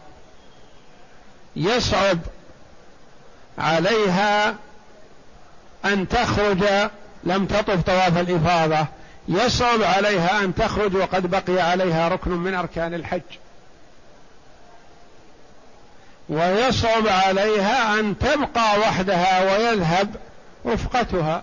يصعب 1.56 2.18
عليها 3.58 4.54
أن 5.84 6.08
تخرج 6.08 6.90
لم 7.24 7.46
تطف 7.46 7.82
طواف 7.82 8.18
الإفاضة. 8.18 8.86
يصعب 9.28 9.82
عليها 9.82 10.44
أن 10.44 10.54
تخرج 10.54 10.96
وقد 10.96 11.30
بقي 11.30 11.60
عليها 11.60 12.08
ركن 12.08 12.30
من 12.30 12.54
أركان 12.54 12.94
الحج. 12.94 13.20
ويصعب 16.28 17.08
عليها 17.08 18.00
أن 18.00 18.18
تبقى 18.18 18.78
وحدها 18.78 19.52
ويذهب 19.52 20.16
رفقتها. 20.66 21.42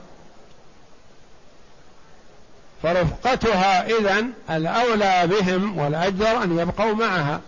فرفقتها 2.84 3.86
إذن 3.86 4.30
الأولى 4.50 5.28
بهم 5.28 5.78
والأجدر 5.78 6.44
أن 6.44 6.60
يبقوا 6.60 6.94
معها. 6.94 7.42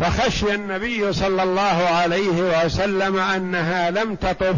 فخشي 0.00 0.54
النبي 0.54 1.12
صلى 1.12 1.42
الله 1.42 1.88
عليه 1.88 2.64
وسلم 2.64 3.18
أنها 3.18 3.90
لم 3.90 4.14
تطف 4.14 4.56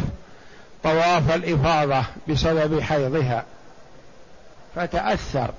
طواف 0.84 1.34
الإفاضة 1.34 2.04
بسبب 2.28 2.80
حيضها. 2.80 3.44
فتأثر. 4.76 5.50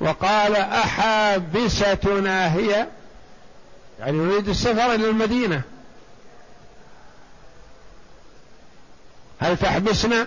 وقال 0.00 0.56
أحابستنا 0.56 2.54
هي 2.54 2.86
يعني 4.00 4.18
يريد 4.18 4.48
السفر 4.48 4.94
إلى 4.94 5.10
المدينة. 5.10 5.62
هل 9.40 9.56
تحبسنا؟ 9.56 10.26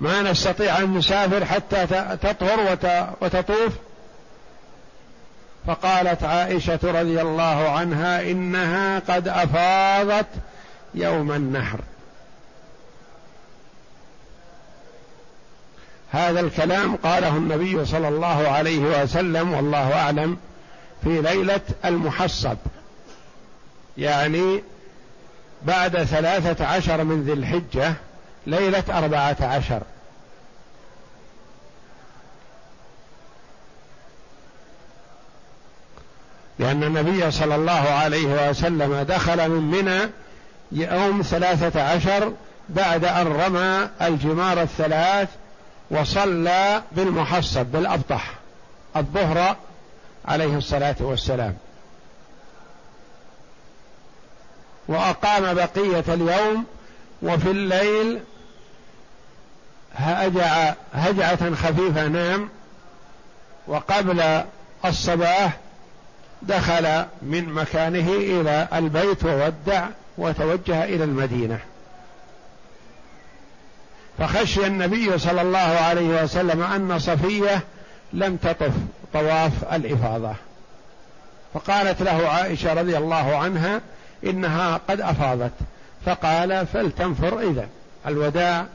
ما 0.00 0.22
نستطيع 0.22 0.78
أن 0.78 0.94
نسافر 0.98 1.44
حتى 1.44 1.86
تطهر 2.22 2.78
وتطوف. 3.20 3.72
فقالت 5.66 6.22
عائشة 6.22 6.78
رضي 6.82 7.20
الله 7.20 7.70
عنها 7.70 8.30
إنها 8.30 8.98
قد 8.98 9.28
أفاضت 9.28 10.26
يوم 10.94 11.32
النحر. 11.32 11.80
هذا 16.10 16.40
الكلام 16.40 16.96
قاله 16.96 17.36
النبي 17.36 17.84
صلى 17.84 18.08
الله 18.08 18.48
عليه 18.48 19.02
وسلم 19.02 19.52
والله 19.52 19.92
أعلم 19.92 20.36
في 21.04 21.22
ليلة 21.22 21.60
المحصب. 21.84 22.56
يعني 23.98 24.62
بعد 25.62 26.04
ثلاثة 26.04 26.66
عشر 26.66 27.04
من 27.04 27.22
ذي 27.22 27.32
الحجة 27.32 27.94
ليلة 28.46 28.84
أربعة 28.90 29.36
عشر. 29.40 29.82
لأن 36.58 36.82
النبي 36.82 37.30
صلى 37.30 37.54
الله 37.54 37.72
عليه 37.72 38.50
وسلم 38.50 39.02
دخل 39.08 39.50
من 39.50 39.70
منى 39.70 40.10
يوم 40.72 41.22
ثلاثة 41.22 41.82
عشر 41.82 42.32
بعد 42.68 43.04
أن 43.04 43.26
رمى 43.26 43.88
الجمار 44.02 44.62
الثلاث 44.62 45.28
وصلى 45.90 46.82
بالمحصب 46.92 47.66
بالأبطح 47.66 48.30
الظهر 48.96 49.56
عليه 50.24 50.58
الصلاة 50.58 50.96
والسلام. 51.00 51.54
وأقام 54.88 55.54
بقية 55.54 56.04
اليوم 56.08 56.64
وفي 57.22 57.50
الليل 57.50 58.20
هجع 59.94 60.74
هجعة 60.94 61.54
خفيفة 61.54 62.06
نام 62.06 62.48
وقبل 63.66 64.44
الصباح 64.84 65.58
دخل 66.48 67.04
من 67.22 67.48
مكانه 67.48 68.08
إلى 68.08 68.68
البيت 68.72 69.24
وودع 69.24 69.86
وتوجه 70.18 70.84
إلى 70.84 71.04
المدينة. 71.04 71.58
فخشي 74.18 74.66
النبي 74.66 75.18
صلى 75.18 75.42
الله 75.42 75.58
عليه 75.58 76.22
وسلم 76.22 76.62
أن 76.62 76.98
صفية 76.98 77.60
لم 78.12 78.36
تطف 78.36 78.72
طواف 79.12 79.74
الإفاضة. 79.74 80.34
فقالت 81.54 82.02
له 82.02 82.28
عائشة 82.28 82.72
رضي 82.72 82.96
الله 82.96 83.36
عنها 83.36 83.80
إنها 84.24 84.80
قد 84.88 85.00
أفاضت. 85.00 85.52
فقال 86.06 86.66
فلتنفر 86.66 87.40
إذا 87.40 87.68
الوداع 88.06 88.66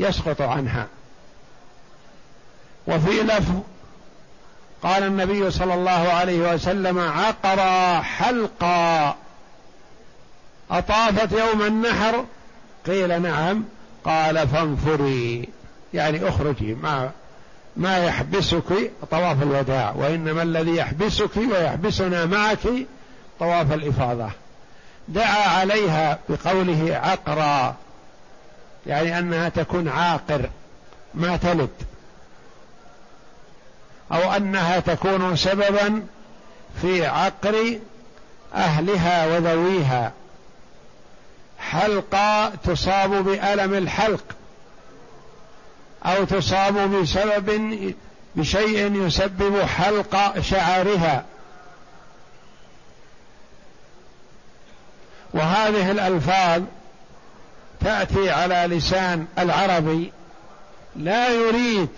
يسقط 0.00 0.42
عنها. 0.42 0.86
وفي 2.86 3.22
لفظ 3.22 3.54
قال 4.86 5.02
النبي 5.02 5.50
صلى 5.50 5.74
الله 5.74 5.90
عليه 5.90 6.54
وسلم 6.54 6.98
عقر 6.98 8.02
حلقا. 8.02 9.16
أطافت 10.70 11.32
يوم 11.32 11.62
النحر؟ 11.62 12.24
قيل 12.86 13.22
نعم. 13.22 13.64
قال 14.04 14.48
فانفري. 14.48 15.48
يعني 15.94 16.28
اخرجي 16.28 16.74
ما 16.74 17.10
ما 17.76 18.04
يحبسك 18.04 18.92
طواف 19.10 19.42
الوداع 19.42 19.92
وإنما 19.96 20.42
الذي 20.42 20.76
يحبسك 20.76 21.36
ويحبسنا 21.36 22.26
معك 22.26 22.68
طواف 23.40 23.72
الإفاضة. 23.72 24.30
دعا 25.08 25.58
عليها 25.58 26.18
بقوله 26.28 27.00
عقرا 27.02 27.74
يعني 28.86 29.18
أنها 29.18 29.48
تكون 29.48 29.88
عاقر 29.88 30.50
ما 31.14 31.36
تلد. 31.36 31.70
أو 34.12 34.32
أنها 34.32 34.80
تكون 34.80 35.36
سببا 35.36 36.06
في 36.82 37.06
عقر 37.06 37.78
أهلها 38.54 39.26
وذويها. 39.26 40.12
حلقة 41.58 42.52
تصاب 42.64 43.10
بألم 43.10 43.74
الحلق 43.74 44.24
أو 46.06 46.24
تصاب 46.24 46.74
بسبب 46.74 47.94
بشيء 48.36 49.06
يسبب 49.06 49.62
حلق 49.62 50.40
شعرها 50.40 51.24
وهذه 55.34 55.90
الألفاظ 55.90 56.62
تأتي 57.80 58.30
على 58.30 58.76
لسان 58.76 59.26
العربي. 59.38 60.12
لا 60.96 61.28
يريد 61.28 61.88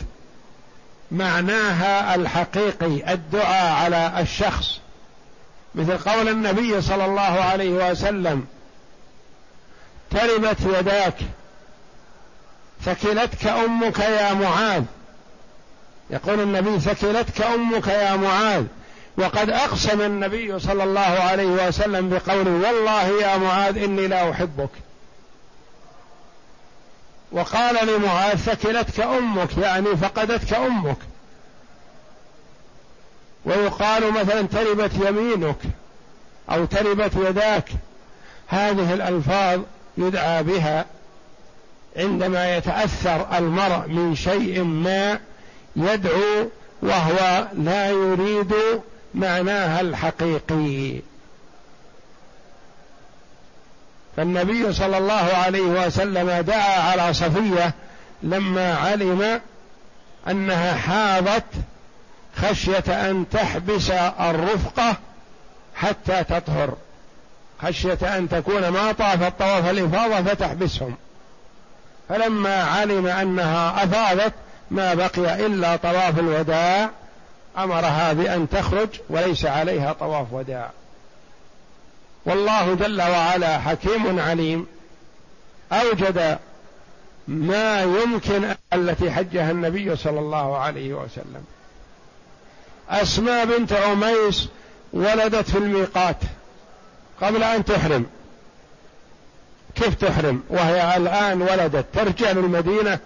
معناها 1.11 2.15
الحقيقي 2.15 3.13
الدعاء 3.13 3.85
على 3.85 4.21
الشخص. 4.21 4.81
مثل 5.75 5.99
قول 5.99 6.29
النبي 6.29 6.81
صلى 6.81 7.05
الله 7.05 7.21
عليه 7.23 7.91
وسلم 7.91 8.47
تربت 10.11 10.61
يداك 10.61 11.15
ثكلتك 12.85 13.47
أمك 13.47 13.99
يا 13.99 14.33
معاذ. 14.33 14.83
يقول 16.11 16.41
النبي 16.41 16.81
ثكلتك 16.81 17.43
أمك 17.43 17.87
يا 17.87 18.17
معاذ. 18.17 18.65
وقد 19.17 19.51
أقسم 19.51 20.01
النبي 20.01 20.59
صلى 20.59 20.85
الله 20.85 21.01
عليه 21.01 21.69
وسلم 21.69 22.11
بقوله 22.11 22.51
والله 22.51 23.23
يا 23.23 23.37
معاذ 23.37 23.79
إني 23.79 24.07
لا 24.07 24.31
أحبك. 24.31 24.71
وقال 27.33 27.87
لمعاذ 27.89 28.37
ثكلتك 28.37 29.01
أمك 29.01 29.59
يعني 29.59 29.97
فقدتك 29.97 30.55
أمك. 30.55 30.97
ويقال 33.45 34.13
مثلا 34.13 34.43
تربت 34.43 34.93
يمينك 34.95 35.57
أو 36.51 36.65
تربت 36.65 37.13
يداك. 37.17 37.71
هذه 38.49 38.95
الألفاظ 38.95 39.61
يدعى 39.99 40.43
بها 40.43 40.87
عندما 41.97 42.57
يتأثر 42.57 43.39
المرء 43.39 43.87
من 43.89 44.15
شيء 44.15 44.63
ما 44.63 45.21
يدعو 45.77 46.49
وهو 46.83 47.47
لا 47.55 47.91
يريد 47.91 48.55
معناها 49.15 49.81
الحقيقي. 49.81 51.01
فالنبي 54.19 54.73
صلى 54.73 54.99
الله 54.99 55.31
عليه 55.45 55.87
وسلم 55.87 56.31
دعا 56.31 56.91
على 56.91 57.15
صفية 57.15 57.75
لما 58.23 58.75
علم 58.75 59.41
أنها 60.29 60.75
حاضت 60.75 61.45
خشية 62.37 63.11
أن 63.11 63.25
تحبس 63.33 63.91
الرفقه 64.21 64.97
حتى 65.75 66.25
تطهر. 66.25 66.73
خشية 67.63 68.19
أن 68.19 68.29
تكون 68.29 68.69
ما 68.69 68.93
طافت 68.93 69.33
طواف 69.39 69.71
الإفاضة 69.71 70.23
فتحبسهم. 70.23 70.95
فلما 72.09 72.63
علم 72.63 73.07
أنها 73.07 73.85
أفاضت 73.85 74.33
ما 74.71 74.95
بقي 74.95 75.47
إلا 75.47 75.77
طواف 75.77 76.19
الوداع 76.19 76.91
أمرها 77.59 78.13
بأن 78.13 78.49
تخرج 78.49 78.89
وليس 79.11 79.47
عليها 79.47 79.93
طواف 79.93 80.27
وداع. 80.33 80.71
والله 82.27 82.75
جل 82.75 83.03
وعلا 83.03 83.59
حكيم 83.59 84.21
عليم. 84.21 84.67
أوجد 85.73 86.39
ما 87.29 87.83
يمكن 87.83 88.55
التي 88.73 89.11
حجها 89.11 89.51
النبي 89.51 89.97
صلى 89.97 90.21
الله 90.21 90.59
عليه 90.59 90.95
وسلم. 90.95 91.45
أسماء 92.91 93.45
بنت 93.45 93.73
عميس 93.73 94.49
ولدت 94.93 95.51
في 95.51 95.59
الميقات 95.59 96.17
قبل 97.23 97.43
أن 97.43 97.65
تحرم. 97.65 98.07
كيف 99.75 99.95
تحرم؟ 99.95 100.43
وهي 100.51 100.97
الآن 100.97 101.43
ولدت 101.43 101.87
ترجع 101.95 102.31
للمدينة 102.31 102.99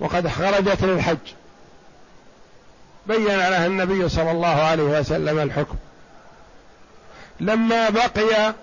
وقد 0.00 0.28
خرجت 0.28 0.84
للحج. 0.84 1.16
بين 3.06 3.26
لها 3.26 3.66
النبي 3.66 4.08
صلى 4.08 4.30
الله 4.30 4.62
عليه 4.62 4.82
وسلم 4.82 5.38
الحكم. 5.38 5.76
لما 7.40 7.90
بقي 7.90 8.54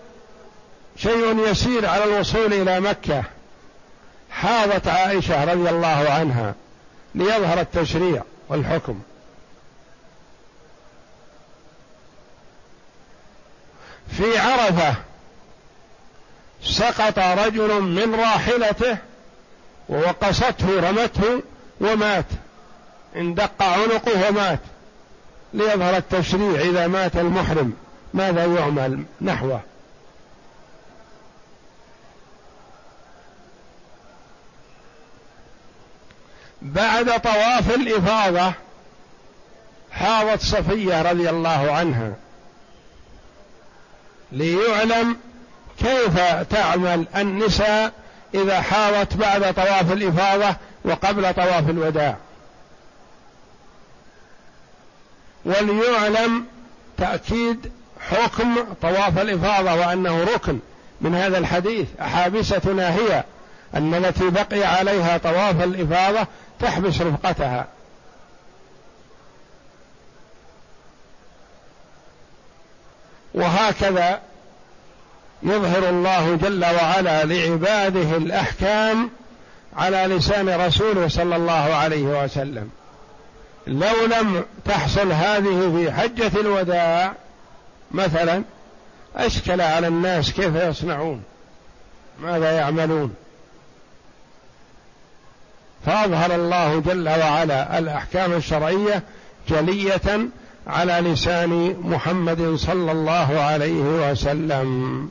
شيء 0.98 1.50
يسير 1.50 1.86
على 1.86 2.04
الوصول 2.04 2.54
إلى 2.54 2.80
مكة 2.80 3.24
حاضت 4.32 4.88
عائشة 4.88 5.44
رضي 5.44 5.70
الله 5.70 6.10
عنها 6.10 6.56
ليظهر 7.16 7.60
التشريع 7.60 8.24
والحكم. 8.50 9.02
في 14.18 14.38
عرفة 14.38 14.96
سقط 16.64 17.20
رجل 17.20 17.82
من 17.82 18.16
راحلته 18.16 18.98
ووقصته 19.90 20.90
رمته 20.90 21.42
ومات. 21.82 22.26
اندق 23.16 23.64
عنقه 23.64 24.30
ومات. 24.30 24.60
ليظهر 25.54 25.98
التشريع 25.98 26.62
إذا 26.62 26.88
مات 26.88 27.16
المحرم. 27.16 27.74
ماذا 28.14 28.46
يعمل 28.46 29.04
نحوه؟ 29.22 29.62
بعد 36.62 37.22
طواف 37.22 37.76
الإفاضة 37.76 38.54
حاضت 39.92 40.42
صفية 40.42 41.02
رضي 41.02 41.30
الله 41.30 41.72
عنها 41.72 42.14
ليعلم 44.32 45.18
كيف 45.80 46.20
تعمل 46.50 47.08
النساء 47.16 47.94
إذا 48.34 48.62
حاضت 48.62 49.14
بعد 49.14 49.54
طواف 49.54 49.92
الإفاضة 49.92 50.56
وقبل 50.86 51.34
طواف 51.34 51.70
الوداع. 51.70 52.18
وليعلم 55.46 56.46
تأكيد 56.98 57.72
حكم 58.10 58.56
طواف 58.82 59.18
الإفاضة 59.18 59.74
وأنه 59.74 60.24
ركن 60.24 60.60
من 61.02 61.16
هذا 61.16 61.38
الحديث. 61.38 61.88
احابستنا 62.02 62.96
هي 62.96 63.24
أن 63.76 63.94
التي 63.94 64.30
بقي 64.30 64.64
عليها 64.64 65.18
طواف 65.18 65.64
الإفاضة 65.64 66.28
تحبس 66.60 67.02
رفقتها. 67.02 67.68
وهكذا 73.34 74.20
يظهر 75.44 75.90
الله 75.90 76.36
جل 76.36 76.66
وعلا 76.66 77.24
لعباده 77.26 78.18
الأحكام 78.18 79.10
على 79.78 79.98
لسان 79.98 80.50
رسوله 80.50 81.08
صلى 81.08 81.36
الله 81.36 81.74
عليه 81.74 82.24
وسلم. 82.24 82.70
لو 83.68 84.06
لم 84.06 84.46
تحصل 84.66 85.12
هذه 85.12 85.74
في 85.76 85.92
حجة 85.92 86.40
الوداع 86.40 87.14
مثلا 87.94 88.44
أشكل 89.16 89.62
على 89.62 89.88
الناس 89.88 90.32
كيف 90.32 90.56
يصنعون 90.56 91.24
ماذا 92.20 92.52
يعملون. 92.52 93.16
فأظهر 95.86 96.36
الله 96.36 96.80
جل 96.80 97.10
وعلا 97.10 97.80
الأحكام 97.80 98.34
الشرعية 98.34 99.04
جلية 99.50 100.28
على 100.68 100.94
لسان 100.94 101.76
محمد 101.84 102.56
صلى 102.56 102.92
الله 102.92 103.40
عليه 103.40 104.12
وسلم. 104.12 105.10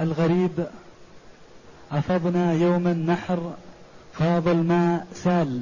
الغريب 0.00 0.66
أفضنا 1.92 2.52
يوم 2.52 2.86
النحر 2.86 3.52
فاض 4.18 4.48
الماء 4.48 5.06
سال 5.14 5.60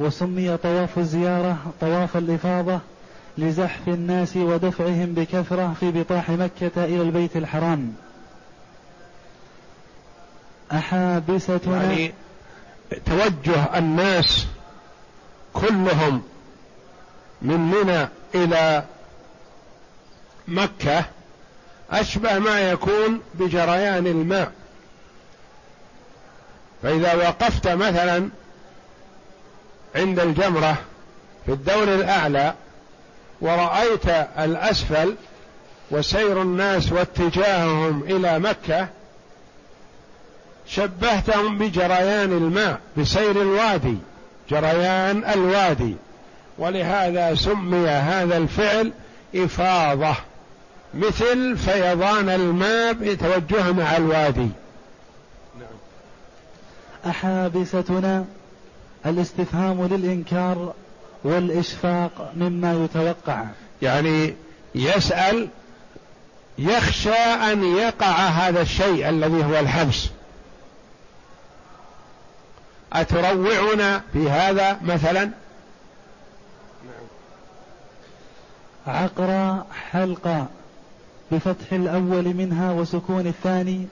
وسمي 0.00 0.56
طواف 0.56 0.98
الزيارة 0.98 1.58
طواف 1.80 2.16
الإفاضة 2.16 2.80
لزحف 3.38 3.88
الناس 3.88 4.36
ودفعهم 4.36 5.14
بكثرة 5.14 5.74
في 5.80 5.90
بطاح 5.90 6.30
مكة 6.30 6.84
إلى 6.84 7.02
البيت 7.02 7.36
الحرام. 7.36 7.94
أحابستنا 10.72 11.82
يعني 11.82 12.12
توجه 13.06 13.78
الناس 13.78 14.46
كلهم 15.52 16.22
من 17.42 17.58
منى 17.58 18.08
إلى 18.34 18.84
مكة 20.48 21.04
أشبه 21.90 22.38
ما 22.38 22.60
يكون 22.60 23.20
بجريان 23.34 24.06
الماء. 24.06 24.52
فإذا 26.82 27.14
وقفت 27.14 27.68
مثلا 27.68 28.28
عند 29.94 30.18
الجمرة 30.20 30.76
في 31.46 31.52
الدور 31.52 31.82
الأعلى 31.94 32.54
ورأيت 33.40 34.06
الأسفل 34.38 35.14
وسير 35.90 36.42
الناس 36.42 36.92
واتجاههم 36.92 38.02
إلى 38.02 38.38
مكة 38.38 38.88
شبهتهم 40.66 41.58
بجريان 41.58 42.32
الماء 42.32 42.80
بسير 42.96 43.30
الوادي 43.30 43.96
جريان 44.50 45.24
الوادي. 45.24 45.94
ولهذا 46.58 47.34
سمي 47.34 47.88
هذا 47.88 48.36
الفعل 48.36 48.92
إفاضة 49.34 50.14
مثل 50.94 51.56
فيضان 51.56 52.28
الماء 52.28 52.92
بتوجه 52.92 53.72
مع 53.72 53.96
الوادي. 53.96 54.48
أحابستنا 57.06 58.24
الاستفهام 59.06 59.86
للإنكار 59.86 60.72
والإشفاق 61.24 62.32
مما 62.36 62.84
يتوقع. 62.84 63.44
يعني 63.82 64.34
يسأل 64.74 65.48
يخشى 66.58 67.18
أن 67.52 67.64
يقع 67.64 68.12
هذا 68.12 68.62
الشيء 68.62 69.08
الذي 69.08 69.44
هو 69.44 69.58
الحبس. 69.58 70.08
أتروعنا 72.92 74.02
في 74.12 74.30
هذا 74.30 74.80
مثلا 74.82 75.30
عقر 78.86 79.62
حلقة 79.90 80.46
بفتح 81.32 81.72
الأول 81.72 82.24
منها 82.24 82.72
وسكون 82.72 83.26
الثاني 83.26 83.86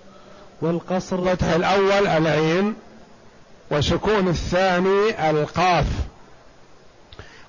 والقصر 0.60 1.24
فتح 1.24 1.46
الأول 1.46 2.06
العين. 2.06 2.74
وسكون 3.70 4.28
الثاني 4.28 5.30
القاف 5.30 5.86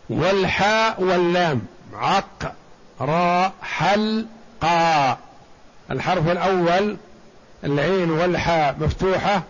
والحاء 0.10 1.02
واللام. 1.02 1.62
عق 1.94 2.54
را 3.02 3.52
حل 3.62 4.26
قا. 4.62 5.18
الحرف 5.92 6.28
الأول 6.28 6.98
العين 7.64 8.12
والحاء 8.12 8.76
مفتوحة 8.80 9.44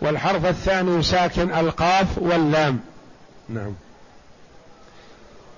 والحرف 0.00 0.46
الثاني 0.46 1.02
ساكن 1.02 1.54
القاف 1.54 2.18
واللام. 2.18 2.80
نعم. 3.48 3.72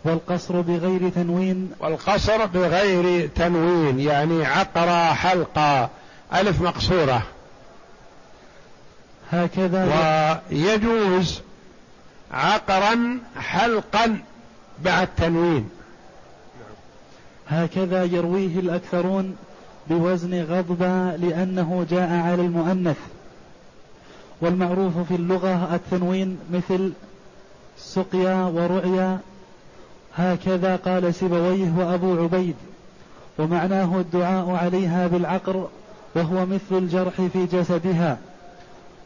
والقصر 0.04 0.60
بغير 0.60 1.08
تنوين. 1.08 1.72
والقصر 1.80 2.46
بغير 2.46 3.28
تنوين 3.28 4.00
يعني 4.00 4.46
عقر 4.46 5.14
حلقة 5.14 5.88
ألف 6.34 6.60
مقصورة. 6.60 7.22
هكذا 9.34 9.84
ويجوز 10.50 11.40
عقرا 12.32 13.18
حلقا 13.36 14.18
بعد 14.84 15.08
تنوين 15.16 15.68
هكذا 17.48 18.04
يرويه 18.04 18.58
الأكثرون 18.58 19.36
بوزن 19.90 20.42
غضبا 20.42 21.16
لأنه 21.16 21.86
جاء 21.90 22.10
على 22.10 22.42
المؤنث. 22.42 22.96
والمعروف 24.40 24.98
في 24.98 25.14
اللغة 25.14 25.74
التنوين 25.74 26.38
مثل 26.52 26.92
سقيا 27.78 28.44
ورعيا 28.44 29.18
هكذا 30.16 30.76
قال 30.76 31.14
سيبويه 31.14 31.72
وأبو 31.78 32.22
عبيد. 32.22 32.56
ومعناه 33.38 34.00
الدعاء 34.00 34.50
عليها 34.50 35.06
بالعقر 35.06 35.68
وهو 36.14 36.46
مثل 36.46 36.72
الجرح 36.72 37.14
في 37.32 37.46
جسدها. 37.52 38.18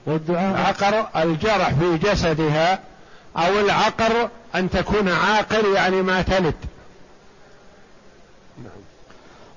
والدعاء 0.09 0.57
عقر 0.57 1.23
الجرح 1.23 1.75
في 1.75 1.99
جسدها 1.99 2.79
أو 3.37 3.61
العقر 3.61 4.29
أن 4.55 4.71
تكون 4.71 5.09
عاقر 5.09 5.73
يعني 5.75 6.03
ما 6.03 6.23
تلد. 6.23 6.55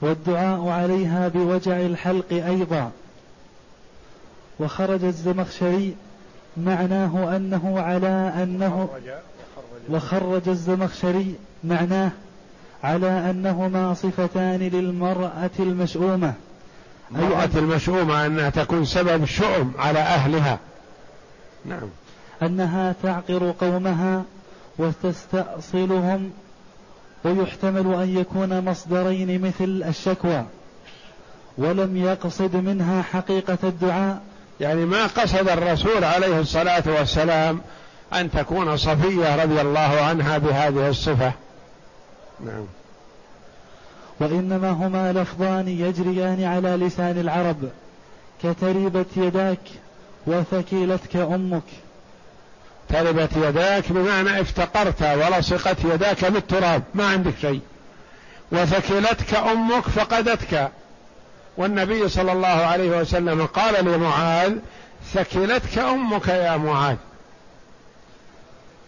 والدعاء 0.02 0.68
عليها 0.68 1.28
بوجع 1.28 1.80
الحلق 1.80 2.32
أيضا. 2.32 2.92
وخرج 4.60 5.04
الزمخشري 5.04 5.96
معناه 6.58 7.36
أنه 7.36 7.80
على 7.80 8.34
أنه 8.44 8.90
وخرج 9.90 10.50
الزمخشري 10.50 11.36
معناه 11.64 12.12
على 12.84 13.30
أنهما 13.30 13.94
صفتان 13.94 14.60
للمرأة 14.60 15.50
المشؤومة. 15.60 16.34
المرأة 17.16 17.50
المشؤومة 17.56 18.26
أنها 18.26 18.50
تكون 18.50 18.86
سبب 18.86 19.26
شؤم 19.26 19.74
على 19.80 20.00
أهلها. 20.00 20.60
نعم. 21.66 21.90
أنها 22.42 22.96
تعقر 23.04 23.54
قومها 23.62 24.24
وتستأصلهم 24.78 26.32
ويحتمل 27.24 27.94
أن 27.94 28.18
يكون 28.18 28.66
مصدرين 28.66 29.42
مثل 29.42 29.84
الشكوى 29.88 30.46
ولم 31.58 31.98
يقصد 31.98 32.56
منها 32.56 33.02
حقيقة 33.02 33.58
الدعاء. 33.64 34.22
يعني 34.60 34.86
ما 34.86 35.08
قصد 35.08 35.50
الرسول 35.50 36.04
عليه 36.04 36.40
الصلاة 36.40 36.84
والسلام 36.86 37.62
أن 38.14 38.32
تكون 38.32 38.78
صفية 38.78 39.44
رضي 39.44 39.62
الله 39.62 40.02
عنها 40.02 40.38
بهذه 40.38 40.90
الصفة. 40.90 41.32
نعم. 42.46 42.66
وإنما 44.22 44.70
هما 44.70 45.14
لفظان 45.14 45.68
يجريان 45.68 46.44
على 46.44 46.86
لسان 46.86 47.20
العرب 47.20 47.70
كتربت 48.44 49.08
يداك 49.16 49.60
وثكلتك 50.28 51.16
أمك. 51.16 51.64
تربت 52.90 53.30
يداك 53.36 53.92
بمعنى 53.92 54.42
افتقرت 54.42 55.04
ولصقت 55.04 55.78
يداك 55.84 56.26
بالتراب 56.26 56.84
ما 56.94 57.08
عندك 57.08 57.34
شيء. 57.42 57.60
وثكلتك 58.52 59.34
أمك 59.34 59.84
فقدتك. 59.84 60.72
والنبي 61.58 62.10
صلى 62.10 62.32
الله 62.32 62.48
عليه 62.48 63.00
وسلم 63.02 63.46
قال 63.46 63.86
لمعاذ 63.86 64.54
ثكلتك 65.14 65.78
أمك 65.78 66.28
يا 66.28 66.58
معاذ. 66.58 66.98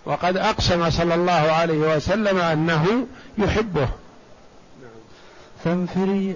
وقد 0.05 0.37
أقسم 0.37 0.89
صلى 0.89 1.15
الله 1.15 1.31
عليه 1.31 1.95
وسلم 1.95 2.37
أنه 2.37 3.07
يحبه. 3.37 3.87
فانفري 5.63 6.35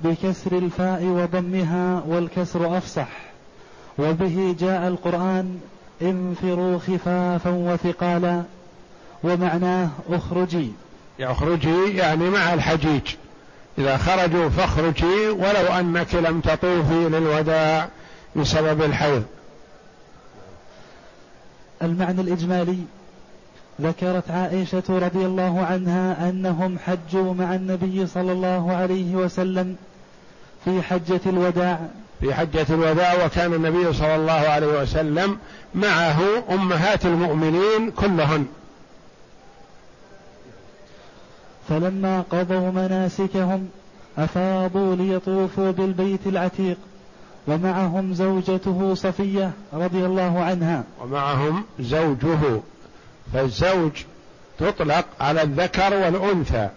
بكسر 0.00 0.52
الفاء 0.52 1.04
وضمها 1.04 2.02
والكسر 2.06 2.78
أفصح. 2.78 3.08
وبه 3.98 4.56
جاء 4.58 4.88
القرآن 4.88 5.60
انفروا 6.02 6.78
خفافا 6.78 7.50
وثقالا 7.50 8.42
ومعناه 9.24 9.88
اخرجي. 10.10 10.72
اخرجي 11.20 11.96
يعني 11.96 12.30
مع 12.30 12.54
الحجيج. 12.54 13.14
إذا 13.78 13.96
خرجوا 13.96 14.48
فاخرجي 14.48 15.28
ولو 15.28 15.66
أنك 15.80 16.14
لم 16.14 16.40
تطوفي 16.40 17.08
للوداع 17.08 17.88
بسبب 18.36 18.82
الحيض. 18.82 19.24
المعنى 21.82 22.20
الإجمالي 22.20 22.78
ذكرت 23.80 24.30
عائشة 24.30 24.82
رضي 24.88 25.26
الله 25.26 25.60
عنها 25.60 26.28
أنهم 26.28 26.78
حجوا 26.78 27.34
مع 27.34 27.54
النبي 27.54 28.06
صلى 28.06 28.32
الله 28.32 28.72
عليه 28.72 29.16
وسلم 29.16 29.76
في 30.64 30.82
حجة 30.82 31.20
الوداع. 31.26 31.80
في 32.20 32.34
حجة 32.34 32.66
الوداع 32.70 33.24
وكان 33.24 33.54
النبي 33.54 33.92
صلى 33.92 34.14
الله 34.14 34.32
عليه 34.32 34.82
وسلم 34.82 35.38
معه 35.74 36.20
أمهات 36.50 37.06
المؤمنين 37.06 37.90
كلهن. 37.90 38.46
فلما 41.68 42.20
قضوا 42.30 42.70
مناسكهم 42.70 43.68
أفاضوا 44.18 44.96
ليطوفوا 44.96 45.70
بالبيت 45.70 46.26
العتيق 46.26 46.76
ومعهم 47.48 48.14
زوجته 48.14 48.94
صفية 48.94 49.50
رضي 49.72 50.06
الله 50.06 50.42
عنها. 50.42 50.84
ومعهم 51.02 51.64
زوجه. 51.80 52.60
فالزوج 53.32 53.92
تطلق 54.58 55.04
على 55.20 55.42
الذكر 55.42 55.94
والأنثى. 55.94 56.68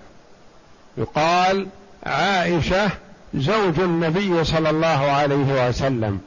يقال 0.97 1.67
عائشة 2.05 2.89
زوج 3.35 3.79
النبي 3.79 4.43
صلى 4.43 4.69
الله 4.69 4.87
عليه 4.87 5.67
وسلم. 5.67 6.19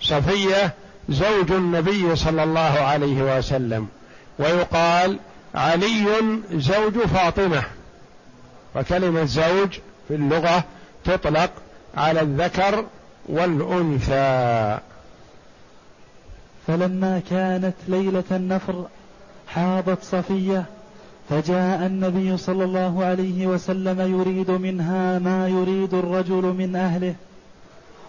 صفية 0.00 0.74
زوج 1.08 1.52
النبي 1.52 2.16
صلى 2.16 2.42
الله 2.42 2.60
عليه 2.60 3.38
وسلم. 3.38 3.88
ويقال 4.38 5.18
علي 5.54 6.06
زوج 6.52 6.98
فاطمة. 6.98 7.62
وكلمة 8.76 9.24
زوج 9.24 9.78
في 10.08 10.14
اللغة 10.14 10.64
تطلق 11.04 11.50
على 11.96 12.20
الذكر 12.20 12.84
والأنثى. 13.28 14.78
فلما 16.66 17.22
كانت 17.30 17.74
ليلة 17.88 18.24
النفر 18.30 18.86
حاضت 19.48 20.02
صفية 20.02 20.64
فجاء 21.30 21.86
النبي 21.86 22.36
صلى 22.36 22.64
الله 22.64 23.04
عليه 23.04 23.46
وسلم 23.46 24.20
يريد 24.20 24.50
منها 24.50 25.18
ما 25.18 25.48
يريد 25.48 25.94
الرجل 25.94 26.42
من 26.42 26.76
أهله. 26.76 27.14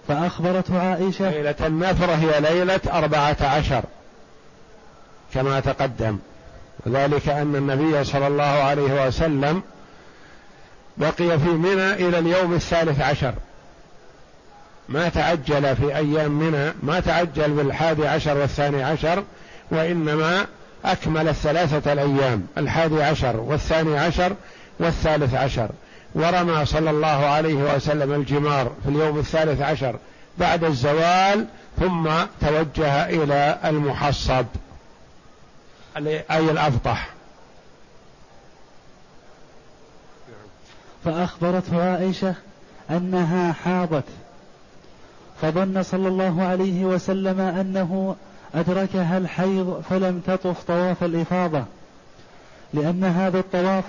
فأخبرته 0.08 0.80
عائشة 0.80 1.32
ليلة 1.32 1.56
النفر 1.62 2.12
هي 2.12 2.42
ليلة 2.42 2.80
أربعة 2.92 3.38
عشر 3.42 3.84
كما 5.34 5.60
تقدم. 5.60 6.18
وذلك 6.86 7.30
أن 7.30 7.56
النبي 7.56 8.04
صلى 8.04 8.28
الله 8.28 8.44
عليه 8.44 9.08
وسلم 9.08 9.62
بقي 10.98 11.40
في 11.40 11.50
منى 11.50 11.94
إلى 11.94 12.20
اليوم 12.20 12.54
الثالث 12.54 13.02
عشر. 13.02 13.34
ما 14.90 15.10
تعجل 15.10 15.76
في 15.76 15.96
أيام 15.96 16.32
منى 16.32 16.74
ما 16.84 17.00
تعجل 17.00 17.52
بالحادي 17.52 18.08
عشر 18.08 18.38
والثاني 18.38 18.84
عشر 18.84 19.24
وإنما 19.72 20.46
أكمل 20.86 21.28
الثلاثة 21.28 21.94
الأيام 21.94 22.48
الحادي 22.58 23.04
عشر 23.04 23.38
والثاني 23.38 23.98
عشر 23.98 24.36
والثالث 24.80 25.34
عشر. 25.34 25.70
ورمى 26.16 26.66
صلى 26.66 26.90
الله 26.90 27.08
عليه 27.08 27.76
وسلم 27.76 28.14
الجمار 28.14 28.72
في 28.84 28.90
اليوم 28.90 29.20
الثالث 29.20 29.62
عشر 29.62 29.96
بعد 30.38 30.64
الزوال 30.64 31.46
ثم 31.80 32.10
توجه 32.42 33.10
إلى 33.10 33.58
المحصب 33.66 34.46
أي 35.98 36.52
الأفطح 36.52 37.10
فأخبرته 41.06 41.84
عائشة 41.84 42.36
أنها 42.90 43.54
حاضت 43.54 44.04
فظن 45.42 45.84
صلى 45.84 46.08
الله 46.08 46.44
عليه 46.44 46.86
وسلم 46.86 47.40
أنه 47.40 48.16
أدركها 48.56 49.18
الحيض 49.18 49.84
فلم 49.90 50.22
تطف 50.28 50.64
طواف 50.64 51.04
الإفاضة؟ 51.04 51.64
لأن 52.74 53.04
هذا 53.04 53.40
الطواف 53.40 53.84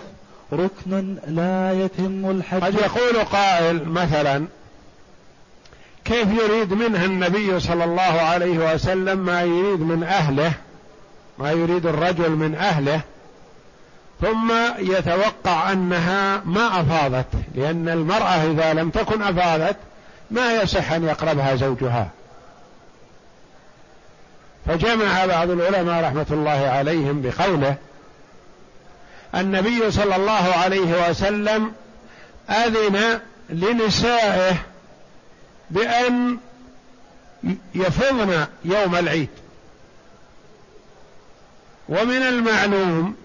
ركن 0.52 1.16
لا 1.26 1.72
يتم 1.72 2.30
الحج. 2.30 2.60
قد 2.62 2.74
يقول 2.74 3.24
قائل 3.24 3.88
مثلا 3.88 4.46
كيف 6.04 6.28
يريد 6.28 6.72
منها 6.72 7.04
النبي 7.04 7.60
صلى 7.60 7.84
الله 7.84 8.02
عليه 8.02 8.74
وسلم 8.74 9.18
ما 9.18 9.42
يريد 9.42 9.80
من 9.80 10.02
أهله 10.02 10.52
ما 11.38 11.50
يريد 11.50 11.86
الرجل 11.86 12.30
من 12.30 12.54
أهله 12.54 13.00
ثم 14.20 14.52
يتوقع 14.78 15.72
أنها 15.72 16.42
ما 16.44 16.80
أفاضت 16.80 17.26
لأن 17.54 17.88
المرأة 17.88 18.52
إذا 18.52 18.74
لم 18.74 18.90
تكن 18.90 19.22
أفاضت 19.22 19.76
ما 20.30 20.62
يصح 20.62 20.92
أن 20.92 21.04
يقربها 21.04 21.56
زوجها. 21.56 22.08
فجمع 24.66 25.26
بعض 25.26 25.50
العلماء 25.50 26.04
رحمة 26.04 26.26
الله 26.30 26.68
عليهم 26.68 27.22
بقوله 27.22 27.76
النبي 29.34 29.90
صلى 29.90 30.16
الله 30.16 30.52
عليه 30.54 31.10
وسلم 31.10 31.72
أذن 32.50 33.20
لنسائه 33.50 34.56
بأن 35.70 36.38
يفضن 37.74 38.46
يوم 38.64 38.96
العيد. 38.96 39.28
ومن 41.88 42.22
المعلوم 42.22 43.16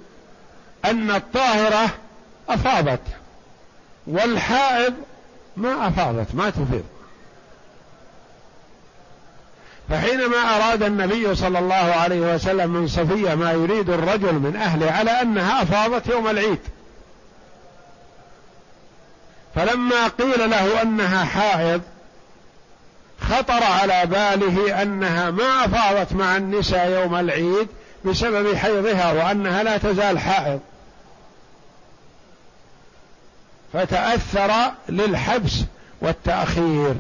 أن 0.86 1.12
الطاهرة 1.12 1.89
أفاضت 2.50 3.02
والحائض 4.08 4.94
ما 5.58 5.88
أفاضت 5.88 6.36
ما 6.36 6.50
تفيض. 6.50 6.86
فحينما 9.92 10.38
أراد 10.38 10.84
النبي 10.84 11.36
صلى 11.36 11.60
الله 11.60 11.76
عليه 11.76 12.36
وسلم 12.36 12.70
من 12.70 12.88
صفية 12.88 13.36
ما 13.36 13.52
يريد 13.52 13.89
الرجل 13.89 14.34
من 14.34 14.56
أهله 14.56 14.92
على 14.92 15.12
أنها 15.12 15.64
أفاضت 15.64 16.08
يوم 16.08 16.28
العيد. 16.28 16.60
فلما 19.56 20.08
قيل 20.08 20.50
له 20.50 20.82
أنها 20.82 21.26
حائض 21.26 21.82
خطر 23.22 23.64
على 23.64 24.06
باله 24.06 24.82
أنها 24.82 25.32
ما 25.32 25.66
أفاضت 25.66 26.14
مع 26.14 26.38
النساء 26.38 26.89
يوم 26.89 27.16
العيد 27.16 27.68
بسبب 28.06 28.56
حيضها 28.56 29.12
وأنها 29.12 29.64
لا 29.64 29.78
تزال 29.78 30.20
حائض. 30.20 30.60
فتأثر 33.74 34.72
للحبس 34.89 35.64
والتأخير. 36.02 36.96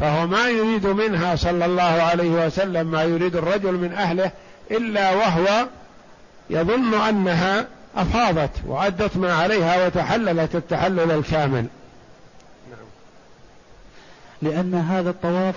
فهو 0.00 0.26
ما 0.26 0.48
يريد 0.48 0.86
منها 0.86 1.36
صلى 1.36 1.64
الله 1.64 1.82
عليه 1.82 2.46
وسلم 2.46 2.90
ما 2.90 3.02
يريد 3.02 3.36
الرجل 3.36 3.72
من 3.72 3.92
أهله 3.92 4.30
إلا 4.70 5.14
وهو 5.14 5.66
يظن 6.50 6.94
أنها 6.94 7.66
أفاضت 7.96 8.50
وأدت 8.66 9.16
ما 9.16 9.34
عليها 9.34 9.86
وتحللت 9.86 10.54
التحلل 10.54 11.10
الكامل. 11.10 11.66
لأن 14.42 14.74
هذا 14.74 15.10
الطواف 15.10 15.54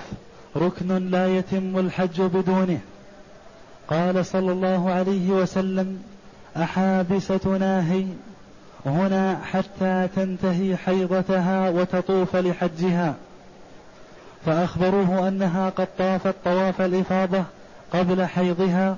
ركن 0.58 1.10
لا 1.10 1.28
يتم 1.38 1.80
الحج 1.80 2.22
بدونه. 2.22 2.80
قال 3.88 4.26
صلى 4.26 4.52
الله 4.52 4.92
عليه 4.92 5.30
وسلم 5.30 6.04
احابسه 6.58 7.58
ناهي 7.60 8.06
هنا 8.86 9.39
حتى 9.52 10.08
تنتهي 10.16 10.78
حيضتها 10.78 11.70
وتطوف 11.70 12.36
لحجها. 12.36 13.16
فأخبروه 14.46 15.28
أنها 15.28 15.70
قد 15.70 15.88
طافت 15.98 16.36
طواف 16.46 16.82
الإفاضة 16.82 17.44
قبل 17.94 18.26
حيضها. 18.26 18.96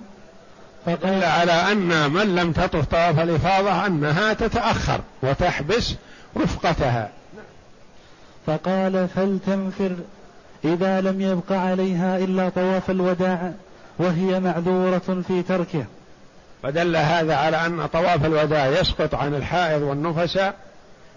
فقال 0.85 1.23
على 1.23 1.51
أن 1.51 2.11
من 2.11 2.35
لم 2.35 2.51
تطف 2.51 2.85
طواف 2.85 3.19
الإفاضة 3.19 3.85
أنها 3.85 4.33
تتأخر 4.33 4.99
وتحبس 5.23 5.95
رفقتها. 6.37 7.09
فقال 8.47 9.07
فلتنفر 9.07 9.95
إذا 10.65 11.01
لم 11.01 11.21
يبق 11.21 11.51
عليها 11.51 12.17
إلا 12.17 12.49
طواف 12.49 12.89
الوداع 12.89 13.51
وهي 13.99 14.39
معذورة 14.39 15.23
في 15.27 15.41
تركه 15.41 15.85
فدل 16.63 16.95
هذا 16.95 17.35
على 17.35 17.65
أن 17.65 17.85
طواف 17.85 18.25
الوداع 18.25 18.67
يسقط 18.67 19.15
عن 19.15 19.35
الحائض 19.35 19.81
والنفساء 19.81 20.53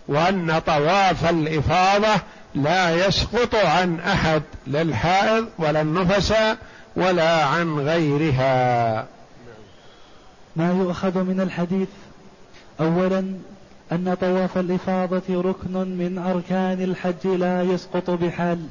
وأن 0.09 0.59
طواف 0.67 1.31
الإفاضة 1.31 2.21
لا 2.57 3.07
يسقط 3.07 3.55
عن 3.55 4.01
أحد 4.01 4.43
لا 4.67 4.83
الحائض 4.83 5.47
ولا 5.59 5.81
النفساء 5.81 6.57
ولا 6.97 7.45
عن 7.45 7.79
غيرها. 7.79 9.07
ما 10.57 10.73
يؤخذ 10.73 11.23
من 11.23 11.41
الحديث 11.41 11.89
اولا 12.81 13.35
أن 13.93 14.17
طواف 14.21 14.59
الإفاضة 14.59 15.23
ركن 15.31 15.73
من 15.73 16.19
أركان 16.19 16.83
الحج 16.83 17.27
لا 17.27 17.63
يسقط 17.63 18.11
بحال. 18.11 18.67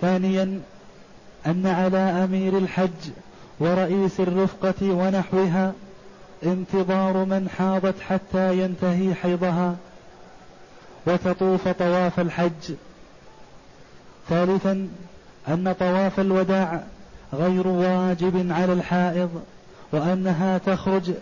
ثانيا 0.00 0.60
أن 1.46 1.66
على 1.66 1.98
أمير 1.98 2.58
الحج 2.58 3.10
ورئيس 3.60 4.20
الرفقة 4.20 4.74
ونحوها 4.82 5.72
انتظار 6.42 7.16
من 7.16 7.48
حاضت 7.58 8.00
حتى 8.00 8.58
ينتهي 8.58 9.14
حيضها. 9.14 9.76
وتطوف 11.06 11.68
طواف 11.68 12.20
الحج. 12.20 12.74
ثالثا 14.28 14.88
أن 15.48 15.74
طواف 15.80 16.20
الوداع 16.20 16.82
غير 17.32 17.68
واجب 17.68 18.52
على 18.52 18.72
الحائض 18.72 19.42
وأنها 19.92 20.58
تخرج 20.58 21.12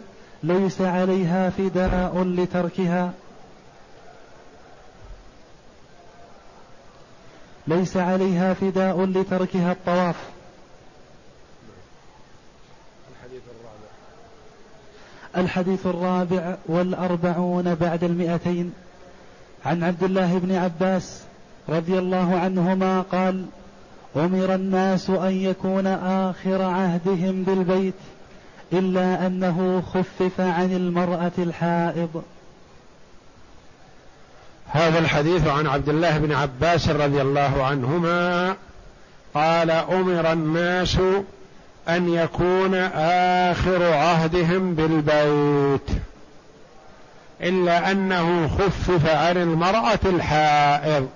ليس 0.42 0.80
عليها 0.80 1.50
فداء 1.50 2.22
لتركها. 2.22 3.12
ليس 7.66 7.96
عليها 7.96 8.54
فداء 8.54 9.04
لتركها 9.04 9.72
الطواف. 9.72 10.16
الحديث 13.10 13.42
الرابع. 13.50 13.88
الحديث 15.36 15.86
الرابع 15.86 16.56
والأربعون 16.66 17.74
بعد 17.74 18.04
المئتين. 18.04 18.72
عن 19.66 19.82
عبد 19.82 20.02
الله 20.02 20.38
بن 20.38 20.54
عباس 20.54 21.22
رضي 21.68 21.98
الله 21.98 22.38
عنهما 22.38 23.00
قال 23.00 23.44
أمر 24.16 24.54
الناس 24.54 25.10
أن 25.10 25.32
يكون 25.32 25.86
آخر 25.86 26.62
عهدهم 26.62 27.44
بالبيت 27.44 27.94
إلا 28.72 29.26
أنه 29.26 29.82
خفف 29.94 30.40
عن 30.40 30.72
المرأة 30.72 31.32
الحائض. 31.38 32.22
هذا 34.66 34.98
الحديث 34.98 35.46
عن 35.46 35.66
عبد 35.66 35.88
الله 35.88 36.18
بن 36.18 36.32
عباس 36.32 36.88
رضي 36.88 37.22
الله 37.22 37.64
عنهما. 37.64 38.54
قال 39.34 39.70
أمر 39.70 40.32
الناس 40.32 40.98
أن 41.88 42.08
يكون 42.14 42.74
آخر 43.54 43.92
عهدهم 43.92 44.74
بالبيت. 44.74 45.90
إلا 47.42 47.90
أنه 47.90 48.48
خفف 48.48 49.06
عن 49.06 49.36
المرأة 49.36 49.98
الحائض. 50.04 51.08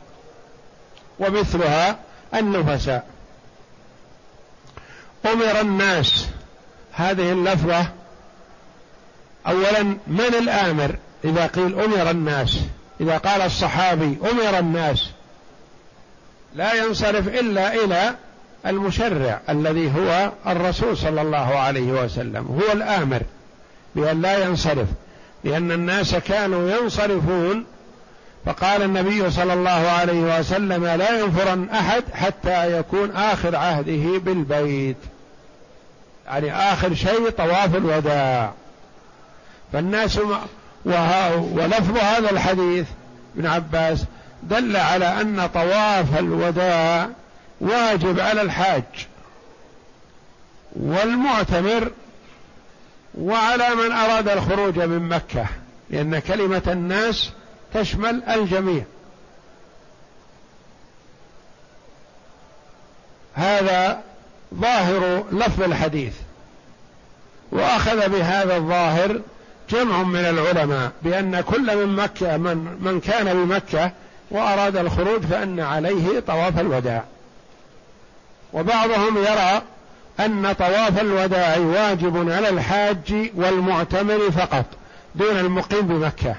ومثلها 1.18 1.96
النفساء. 2.34 3.06
أمر 5.26 5.60
الناس. 5.60 6.26
هذه 6.92 7.32
اللفظة 7.32 7.86
أولا 9.46 9.82
من 10.06 10.34
الآمر؟ 10.38 10.96
إذا 11.24 11.46
قيل 11.46 11.80
أمر 11.80 12.10
الناس. 12.10 12.58
إذا 13.00 13.18
قال 13.18 13.42
الصحابي 13.42 14.18
أمر 14.30 14.58
الناس. 14.58 15.10
لا 16.54 16.74
ينصرف 16.74 17.28
إلا 17.28 17.74
إلى 17.74 18.14
المشرع 18.66 19.40
الذي 19.48 19.92
هو 19.94 20.32
الرسول 20.46 20.96
صلى 20.96 21.22
الله 21.22 21.58
عليه 21.58 21.92
وسلم. 21.92 22.46
هو 22.46 22.72
الآمر. 22.72 23.22
بأن 23.94 24.22
لا 24.22 24.44
ينصرف. 24.44 24.88
لأن 25.44 25.72
الناس 25.72 26.14
كانوا 26.14 26.70
ينصرفون 26.70 27.64
فقال 28.46 28.82
النبي 28.82 29.30
صلى 29.30 29.52
الله 29.52 29.70
عليه 29.70 30.38
وسلم 30.38 30.84
لا 30.86 31.20
ينفرن 31.20 31.68
أحد 31.70 32.02
حتى 32.14 32.78
يكون 32.78 33.10
آخر 33.10 33.56
عهده 33.56 34.18
بالبيت. 34.18 34.96
يعني 36.26 36.54
آخر 36.56 36.94
شيء 36.94 37.30
طواف 37.30 37.76
الوداع. 37.76 38.52
فالناس 39.72 40.18
ولفظ 40.84 41.98
هذا 41.98 42.30
الحديث 42.30 42.86
ابن 43.36 43.46
عباس 43.46 44.04
دل 44.42 44.76
على 44.76 45.20
أن 45.20 45.48
طواف 45.54 46.18
الوداع 46.18 47.08
واجب 47.60 48.20
على 48.20 48.42
الحاج. 48.42 48.82
والمعتمر 50.76 51.90
وعلى 53.18 53.74
من 53.74 53.92
أراد 53.92 54.28
الخروج 54.28 54.78
من 54.78 55.08
مكة 55.08 55.46
لأن 55.90 56.18
كلمة 56.18 56.62
الناس 56.66 57.30
تشمل 57.74 58.22
الجميع. 58.28 58.84
هذا 63.34 64.00
ظاهر 64.54 65.24
لفظ 65.32 65.62
الحديث 65.62 66.14
وأخذ 67.52 68.08
بهذا 68.08 68.56
الظاهر 68.56 69.20
جمع 69.70 70.02
من 70.02 70.20
العلماء 70.20 70.92
بأن 71.02 71.40
كل 71.40 71.76
من 71.76 71.96
مكة 71.96 72.36
من 72.36 72.56
من 72.80 73.00
كان 73.00 73.44
بمكة 73.44 73.90
وأراد 74.30 74.76
الخروج 74.76 75.22
فأن 75.22 75.60
عليه 75.60 76.20
طواف 76.20 76.60
الوداع. 76.60 77.04
وبعضهم 78.52 79.18
يرى 79.18 79.62
أن 80.20 80.52
طواف 80.52 81.00
الوداع 81.00 81.56
واجب 81.56 82.30
على 82.30 82.48
الحاج 82.48 83.30
والمعتمر 83.34 84.30
فقط 84.30 84.64
دون 85.14 85.38
المقيم 85.38 85.80
بمكة. 85.80 86.34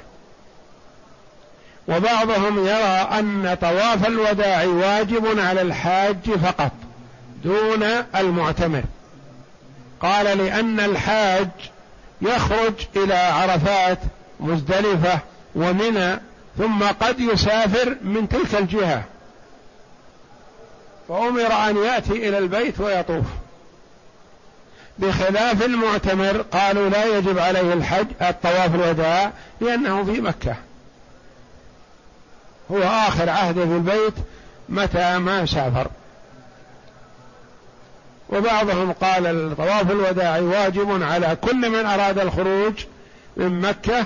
وبعضهم 1.88 2.65
يرى 2.65 3.07
أن 3.19 3.57
طواف 3.61 4.07
الوداع 4.07 4.63
واجب 4.63 5.39
على 5.39 5.61
الحاج 5.61 6.32
فقط 6.43 6.71
دون 7.43 7.84
المعتمر. 8.15 8.84
قال 10.01 10.38
لأن 10.38 10.80
الحاج 10.80 11.49
يخرج 12.21 12.73
إلى 12.95 13.15
عرفات 13.15 13.99
مزدلفة 14.39 15.19
ومنى 15.55 16.19
ثم 16.57 16.84
قد 16.84 17.19
يسافر 17.19 17.95
من 18.01 18.30
تلك 18.30 18.55
الجهة. 18.55 19.03
فأمر 21.07 21.53
أن 21.69 21.78
يأتي 21.78 22.30
إلى 22.30 22.38
البيت 22.38 22.80
ويطوف. 22.80 23.26
بخلاف 24.99 25.65
المعتمر 25.65 26.41
قالوا 26.41 26.89
لا 26.89 27.17
يجب 27.17 27.39
عليه 27.39 27.73
الحج 27.73 28.07
الطواف 28.21 28.75
الوداع 28.75 29.31
لأنه 29.61 30.03
في 30.03 30.21
مكة. 30.21 30.55
هو 32.71 32.83
آخر 32.83 33.29
عهده 33.29 33.65
في 33.65 33.71
البيت 33.71 34.13
متى 34.69 35.17
ما 35.17 35.45
سافر. 35.45 35.87
وبعضهم 38.29 38.91
قال 38.91 39.55
طواف 39.57 39.91
الوداع 39.91 40.39
واجب 40.39 41.03
على 41.03 41.37
كل 41.41 41.69
من 41.69 41.85
أراد 41.85 42.19
الخروج 42.19 42.85
من 43.37 43.61
مكة 43.61 44.05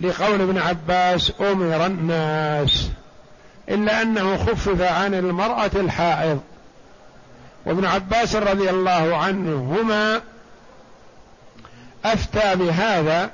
لقول 0.00 0.40
ابن 0.40 0.58
عباس 0.58 1.32
أمر 1.40 1.86
الناس. 1.86 2.88
إلا 3.68 4.02
أنه 4.02 4.36
خفف 4.36 4.82
عن 4.82 5.14
المرأة 5.14 5.70
الحائض. 5.74 6.40
وابن 7.66 7.84
عباس 7.84 8.36
رضي 8.36 8.70
الله 8.70 9.16
عنهما 9.16 10.20
أفتى 12.04 12.56
بهذا 12.56 13.30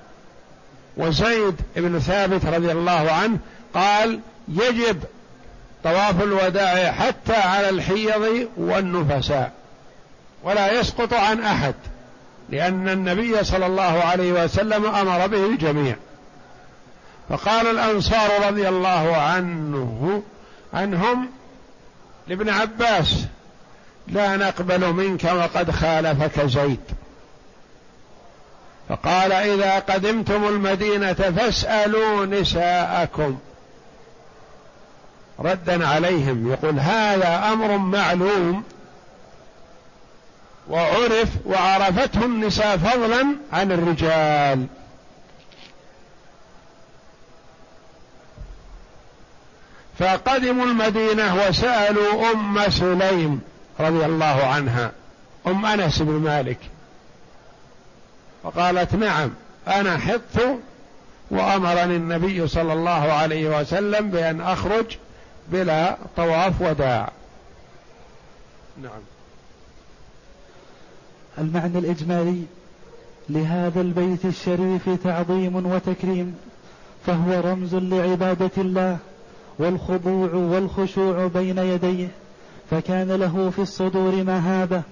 وزيد 0.96 1.54
بن 1.76 1.98
ثابت 1.98 2.46
رضي 2.46 2.72
الله 2.72 3.12
عنه 3.12 3.38
قال 3.74 4.20
يجب 4.48 5.02
طواف 5.84 6.22
الوداع 6.22 6.92
حتى 6.92 7.34
على 7.34 7.68
الحيض 7.68 8.48
والنفساء 8.56 9.52
ولا 10.44 10.80
يسقط 10.80 11.14
عن 11.14 11.40
أحد 11.40 11.74
لأن 12.50 12.88
النبي 12.88 13.44
صلى 13.44 13.66
الله 13.66 14.02
عليه 14.04 14.44
وسلم 14.44 14.86
أمر 14.86 15.26
به 15.26 15.46
الجميع. 15.46 15.96
فقال 17.28 17.66
الأنصار 17.66 18.46
رضي 18.46 18.68
الله 18.68 19.16
عنه 19.16 20.22
عنهم 20.74 21.30
لابن 22.28 22.48
عباس 22.48 23.26
لا 24.08 24.36
نقبل 24.36 24.92
منك 24.92 25.24
وقد 25.24 25.70
خالفك 25.70 26.46
زيد. 26.46 26.80
فقال 28.88 29.32
إذا 29.32 29.78
قدمتم 29.78 30.44
المدينة 30.44 31.12
فاسألوا 31.12 32.26
نساءكم. 32.26 33.38
ردا 35.40 35.88
عليهم 35.88 36.52
يقول 36.52 36.78
هذا 36.78 37.52
أمر 37.52 37.76
معلوم. 37.76 38.64
وعرف 40.68 41.28
وعرفته 41.46 42.24
النساء 42.24 42.76
فضلا 42.76 43.36
عن 43.52 43.72
الرجال. 43.72 44.66
فقدموا 49.98 50.64
المدينة 50.64 51.46
وسألوا 51.48 52.32
أم 52.32 52.70
سليم. 52.70 53.51
رضي 53.80 54.04
الله 54.04 54.24
عنها. 54.24 54.92
أم 55.46 55.66
أنس 55.66 56.02
بن 56.02 56.12
مالك. 56.12 56.58
فقالت 58.42 58.94
نعم 58.94 59.30
أنا 59.68 59.98
حطت 59.98 60.58
وأمرني 61.30 61.96
النبي 61.96 62.48
صلى 62.48 62.72
الله 62.72 62.90
عليه 63.12 63.60
وسلم 63.60 64.10
بأن 64.10 64.40
أخرج 64.40 64.96
بلا 65.48 65.96
طواف 66.16 66.60
وداع. 66.60 67.12
نعم. 68.82 69.00
المعنى 71.38 71.78
الإجمالي 71.78 72.42
لهذا 73.28 73.80
البيت 73.80 74.24
الشريف 74.24 74.90
تعظيم 75.04 75.66
وتكريم 75.66 76.36
فهو 77.06 77.40
رمز 77.40 77.74
لعبادة 77.74 78.50
الله 78.58 78.98
والخضوع 79.58 80.34
والخشوع 80.34 81.26
بين 81.26 81.58
يديه. 81.58 82.08
فكان 82.72 83.12
له 83.12 83.50
في 83.50 83.62
الصدور 83.62 84.24
مهابة 84.24 84.82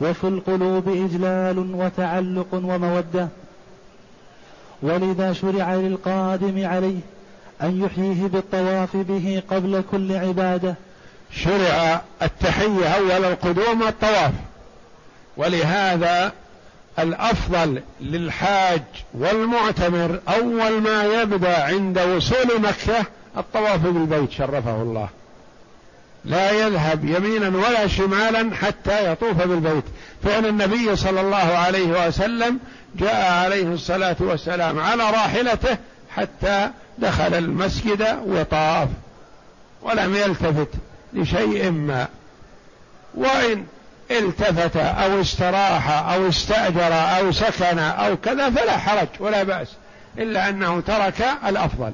وفي 0.00 0.24
القلوب 0.24 0.88
إجلال 0.88 1.58
وتعلق 1.58 2.46
ومودة. 2.52 3.28
ولذا 4.82 5.32
شرع 5.32 5.74
للقادم 5.74 6.66
عليه 6.66 6.98
أن 7.62 7.82
يحييه 7.84 8.26
بالطواف 8.26 8.96
به 8.96 9.42
قبل 9.50 9.82
كل 9.90 10.12
عبادة. 10.12 10.74
شرع 11.32 12.02
التحية 12.22 12.86
أول 12.86 13.24
القدوم 13.24 13.82
والطواف 13.82 14.32
ولهذا 15.36 16.32
الأفضل 16.98 17.82
للحاج 18.00 18.82
والمعتمر 19.14 20.20
أول 20.28 20.80
ما 20.80 21.04
يبدأ 21.04 21.62
عند 21.62 21.98
وصول 21.98 22.60
مكة 22.60 23.06
الطواف 23.36 23.86
بالبيت 23.86 24.30
شرفه 24.30 24.82
الله. 24.82 25.08
لا 26.24 26.50
يذهب 26.50 27.04
يمينا 27.04 27.48
ولا 27.48 27.86
شمالا 27.86 28.56
حتى 28.56 29.12
يطوف 29.12 29.36
بالبيت. 29.42 29.84
فإن 30.24 30.44
النبي 30.44 30.96
صلى 30.96 31.20
الله 31.20 31.36
عليه 31.36 32.06
وسلم 32.06 32.58
جاء 32.96 33.32
عليه 33.32 33.66
الصلاة 33.66 34.16
والسلام 34.20 34.80
على 34.80 35.02
راحلته 35.02 35.76
حتى 36.16 36.70
دخل 36.98 37.34
المسجد 37.34 38.18
وطاف 38.26 38.88
ولم 39.82 40.16
يلتفت 40.16 40.68
لشيء 41.12 41.70
ما. 41.70 42.08
وإن 43.14 43.66
التفت 44.10 44.76
أو 44.76 45.20
استراح 45.20 46.12
أو 46.12 46.28
استأجر 46.28 46.92
أو 47.18 47.32
سكن 47.32 47.78
أو 47.78 48.16
كذا 48.16 48.50
فلا 48.50 48.78
حرج 48.78 49.08
ولا 49.20 49.42
بأس 49.42 49.68
إلا 50.18 50.48
أنه 50.48 50.80
ترك 50.80 51.26
الأفضل. 51.46 51.92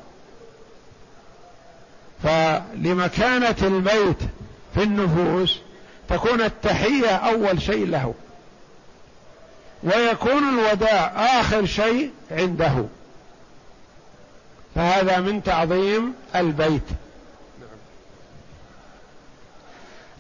فلمكانة 2.23 3.57
البيت 3.63 4.19
في 4.75 4.83
النفوس 4.83 5.59
تكون 6.09 6.41
التحية 6.41 7.09
أول 7.09 7.63
شيء 7.63 7.87
له. 7.87 8.15
ويكون 9.83 10.43
الوداع 10.49 11.07
آخر 11.41 11.67
شيء 11.67 12.11
عنده. 12.31 12.85
فهذا 14.75 15.21
من 15.21 15.43
تعظيم 15.43 16.15
البيت. 16.37 16.83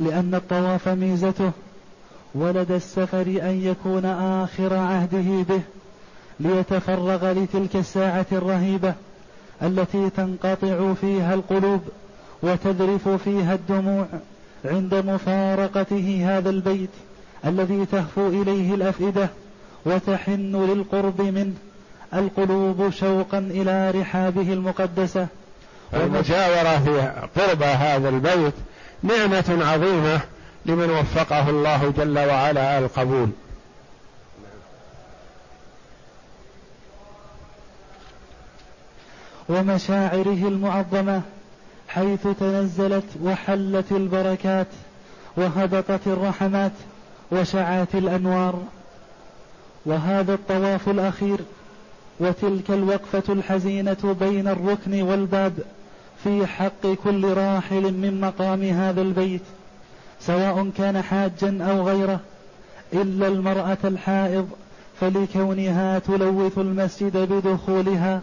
لأن 0.01 0.35
الطواف 0.35 0.89
ميزته 0.89 1.53
ولد 2.35 2.71
السفر 2.71 3.23
أن 3.23 3.61
يكون 3.65 4.05
آخر 4.05 4.75
عهده 4.75 5.45
به 5.49 5.61
ليتفرغ 6.41 7.33
لتلك 7.33 7.77
الساعة 7.77 8.27
الرهيبة. 8.33 8.95
التي 9.63 10.11
تنقطع 10.11 10.95
فيها 11.01 11.35
القلوب 11.35 11.81
وتذرف 12.43 13.09
فيها 13.09 13.55
الدموع 13.55 14.07
عند 14.65 14.95
مفارقته 14.95 16.25
هذا 16.27 16.51
البيت 16.51 16.91
الذي 17.45 17.87
تهفو 17.93 18.29
إليه 18.29 18.75
الأفئدة 18.75 19.29
وتحن 19.87 20.57
للقرب 20.57 21.21
منه 21.21 21.55
القلوب 22.15 22.91
شوقا 22.91 23.39
إلى 23.39 23.91
رحابه 23.91 24.53
المقدسة. 24.53 25.27
المجاورة 25.95 26.79
في 26.85 27.13
قرب 27.41 27.63
هذا 27.63 28.09
البيت 28.09 28.55
نعمة 29.03 29.59
عظيمة 29.61 30.21
لمن 30.67 30.91
وفقه 30.91 31.51
الله 31.51 31.93
جل 31.97 32.19
وعلا 32.19 32.79
القبول. 32.79 33.29
ومشاعره 39.51 40.49
المعظمة 40.49 41.23
حيث 41.89 42.27
تنزلت 42.41 43.05
وحلت 43.25 43.93
البركات 43.93 44.67
وهبطت 45.37 46.07
الرحمات 46.07 46.73
وشعت 47.33 47.95
الأنوار. 47.95 48.63
وهذا 49.87 50.35
الطواف 50.35 50.89
الأخير 50.89 51.39
وتلك 52.21 52.71
الوقفة 52.71 53.33
الحزينة 53.33 54.17
بين 54.21 54.49
الركن 54.49 55.03
والباب 55.03 55.53
في 56.25 56.47
حق 56.47 56.87
كل 57.05 57.25
راحل 57.25 57.83
من 57.83 58.21
مقام 58.21 58.63
هذا 58.63 59.03
البيت 59.03 59.43
سواء 60.21 60.71
كان 60.79 61.03
حاجا 61.03 61.65
أو 61.65 61.89
غيره 61.89 62.21
إلا 62.93 63.29
المرأة 63.29 63.79
الحائض 63.85 64.49
فلكونها 65.01 65.99
تلوث 65.99 66.59
المسجد 66.59 67.17
بدخولها. 67.17 68.21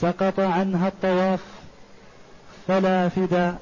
سقط 0.00 0.40
عنها 0.40 0.88
الطواف 0.88 1.40
فلا 2.68 3.08
فداء. 3.08 3.58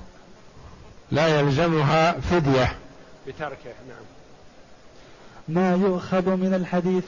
لا 1.10 1.40
يلزمها 1.40 2.12
فدية. 2.12 2.72
بتركه 3.26 3.74
نعم. 3.88 4.04
ما 5.48 5.72
يؤخذ 5.86 6.36
من 6.36 6.54
الحديث 6.54 7.04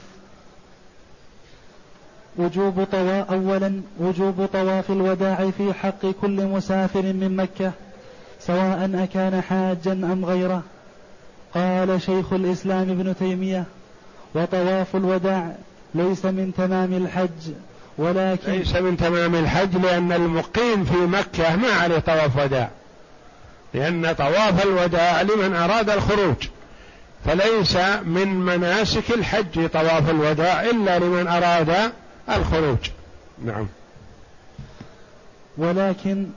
وجوب 2.37 2.83
طوا 2.83 3.21
أولا 3.21 3.81
وجوب 3.99 4.45
طواف 4.53 4.91
الوداع 4.91 5.49
في 5.57 5.73
حق 5.73 6.05
كل 6.21 6.45
مسافر 6.45 7.01
من 7.01 7.35
مكة 7.35 7.71
سواء 8.39 9.03
أكان 9.03 9.41
حاجا 9.41 9.91
أم 9.91 10.25
غيره. 10.25 10.63
قال 11.55 12.01
شيخ 12.01 12.33
الإسلام 12.33 12.89
ابن 12.89 13.15
تيمية 13.19 13.63
وطواف 14.35 14.95
الوداع 14.95 15.55
ليس 15.95 16.25
من 16.25 16.53
تمام 16.57 16.93
الحج. 16.93 17.53
ولكن 18.01 18.51
ليس 18.51 18.75
من 18.75 18.97
تمام 18.97 19.35
الحج 19.35 19.77
لأن 19.77 20.11
المقيم 20.11 20.85
في 20.85 20.97
مكة 20.97 21.55
ما 21.55 21.67
عليه 21.67 21.99
طواف 21.99 22.37
وداع. 22.37 22.69
لأن 23.73 24.13
طواف 24.13 24.65
الوداع 24.65 25.21
لمن 25.21 25.55
أراد 25.55 25.89
الخروج. 25.89 26.47
فليس 27.25 27.75
من 28.05 28.27
مناسك 28.27 29.11
الحج 29.11 29.67
طواف 29.69 30.09
الوداع 30.09 30.63
إلا 30.63 30.99
لمن 30.99 31.27
أراد 31.27 31.91
الخروج. 32.29 32.77
نعم. 33.45 33.67
ولكن 35.57 36.27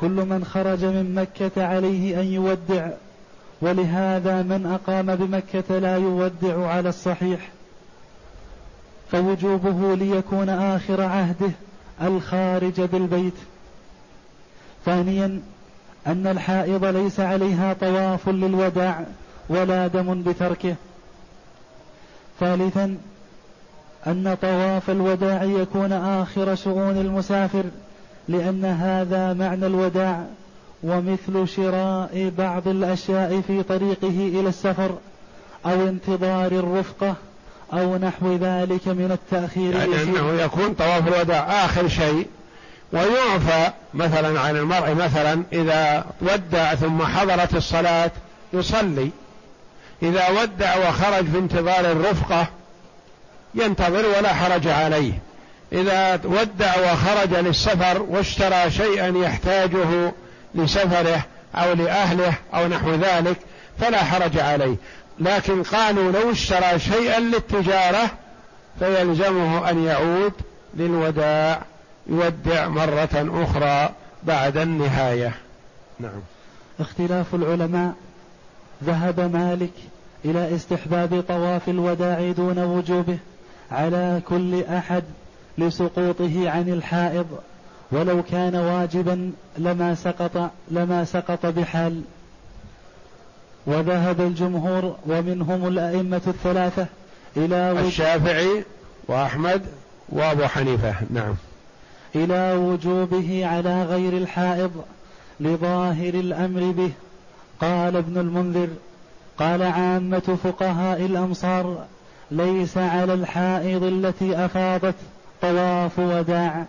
كل 0.00 0.10
من 0.10 0.44
خرج 0.44 0.84
من 0.84 1.14
مكة 1.14 1.66
عليه 1.66 2.20
أن 2.20 2.26
يودع 2.26 2.88
ولهذا 3.60 4.42
من 4.42 4.66
أقام 4.66 5.16
بمكة 5.16 5.78
لا 5.78 5.96
يودع 5.96 6.66
على 6.66 6.88
الصحيح. 6.88 7.53
فوجوبه 9.14 9.94
ليكون 9.94 10.48
آخر 10.48 11.02
عهده 11.02 11.50
الخارج 12.02 12.80
بالبيت. 12.80 13.34
ثانيا 14.84 15.40
أن 16.06 16.26
الحائض 16.26 16.84
ليس 16.84 17.20
عليها 17.20 17.72
طواف 17.72 18.28
للوداع 18.28 19.04
ولا 19.48 19.86
دم 19.86 20.22
بتركه. 20.22 20.74
ثالثا 22.40 22.96
أن 24.06 24.36
طواف 24.42 24.90
الوداع 24.90 25.44
يكون 25.44 25.92
آخر 25.92 26.54
شؤون 26.54 26.96
المسافر 26.96 27.64
لأن 28.28 28.64
هذا 28.64 29.32
معنى 29.32 29.66
الوداع 29.66 30.24
ومثل 30.82 31.48
شراء 31.48 32.32
بعض 32.38 32.68
الأشياء 32.68 33.40
في 33.40 33.62
طريقه 33.62 34.40
إلى 34.40 34.48
السفر 34.48 34.98
أو 35.66 35.88
انتظار 35.88 36.52
الرفقة 36.52 37.16
أو 37.74 37.96
نحو 37.96 38.36
ذلك 38.36 38.88
من 38.88 39.10
التأخير 39.12 39.76
يعني 39.76 40.02
أنه 40.02 40.42
يكون 40.42 40.74
طواف 40.74 41.08
الوداع 41.08 41.64
آخر 41.64 41.88
شيء 41.88 42.26
ويعفى 42.92 43.72
مثلا 43.94 44.40
عن 44.40 44.56
المرء 44.56 44.94
مثلا 44.94 45.42
إذا 45.52 46.04
ودع 46.20 46.74
ثم 46.74 47.02
حضرت 47.02 47.54
الصلاة 47.54 48.10
يصلي. 48.52 49.10
إذا 50.02 50.28
ودع 50.28 50.88
وخرج 50.88 51.24
في 51.24 51.38
انتظار 51.38 51.92
الرفقة 51.92 52.46
ينتظر 53.54 54.06
ولا 54.18 54.34
حرج 54.34 54.68
عليه. 54.68 55.12
إذا 55.72 56.20
ودع 56.24 56.92
وخرج 56.92 57.34
للسفر 57.34 58.02
واشترى 58.02 58.70
شيئا 58.70 59.18
يحتاجه 59.18 60.12
لسفره 60.54 61.22
أو 61.54 61.72
لأهله 61.72 62.34
أو 62.54 62.68
نحو 62.68 62.94
ذلك 62.94 63.36
فلا 63.80 64.04
حرج 64.04 64.38
عليه. 64.38 64.76
لكن 65.18 65.62
قالوا 65.62 66.12
لو 66.12 66.30
اشترى 66.30 66.78
شيئا 66.78 67.20
للتجارة 67.20 68.10
فيلزمه 68.78 69.70
أن 69.70 69.84
يعود 69.84 70.32
للوداع 70.74 71.62
يودع 72.06 72.68
مرة 72.68 73.42
أخرى 73.42 73.90
بعد 74.22 74.56
النهاية. 74.56 75.32
نعم. 76.00 76.20
اختلاف 76.80 77.34
العلماء. 77.34 77.94
ذهب 78.84 79.20
مالك 79.20 79.72
إلى 80.24 80.56
استحباب 80.56 81.24
طواف 81.28 81.68
الوداع 81.68 82.32
دون 82.32 82.58
وجوبه 82.58 83.18
على 83.70 84.20
كل 84.28 84.64
أحد 84.64 85.02
لسقوطه 85.58 86.50
عن 86.50 86.68
الحائض. 86.68 87.26
ولو 87.92 88.22
كان 88.22 88.56
واجبا 88.56 89.32
لما 89.58 89.94
سقط 89.94 90.50
لما 90.70 91.04
سقط 91.04 91.46
بحال. 91.46 92.02
وذهب 93.66 94.20
الجمهور 94.20 94.96
ومنهم 95.06 95.66
الأئمة 95.66 96.22
الثلاثة 96.26 96.86
إلى 97.36 97.80
الشافعي 97.80 98.64
وأحمد 99.08 99.62
وأبو 100.08 100.46
حنيفة. 100.46 100.94
نعم. 101.10 101.34
إلى 102.14 102.54
وجوبه 102.56 103.46
على 103.46 103.82
غير 103.82 104.12
الحائض 104.12 104.70
لظاهر 105.40 106.14
الأمر 106.14 106.60
به. 106.60 106.90
قال 107.60 107.96
ابن 107.96 108.18
المنذر 108.18 108.68
قال 109.38 109.62
عامة 109.62 110.38
فقهاء 110.44 111.00
الأمصار 111.00 111.84
ليس 112.30 112.78
على 112.78 113.14
الحائض 113.14 113.82
التي 113.82 114.44
أفاضت 114.44 114.94
طواف 115.42 115.98
وداع. 115.98 116.64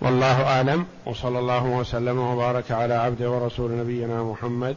والله 0.00 0.42
أعلم. 0.42 0.86
وصلى 1.06 1.38
الله 1.38 1.64
وسلم 1.64 2.18
وبارك 2.18 2.72
على 2.72 2.94
عبده 2.94 3.30
ورسول 3.30 3.70
نبينا 3.70 4.22
محمد 4.22 4.76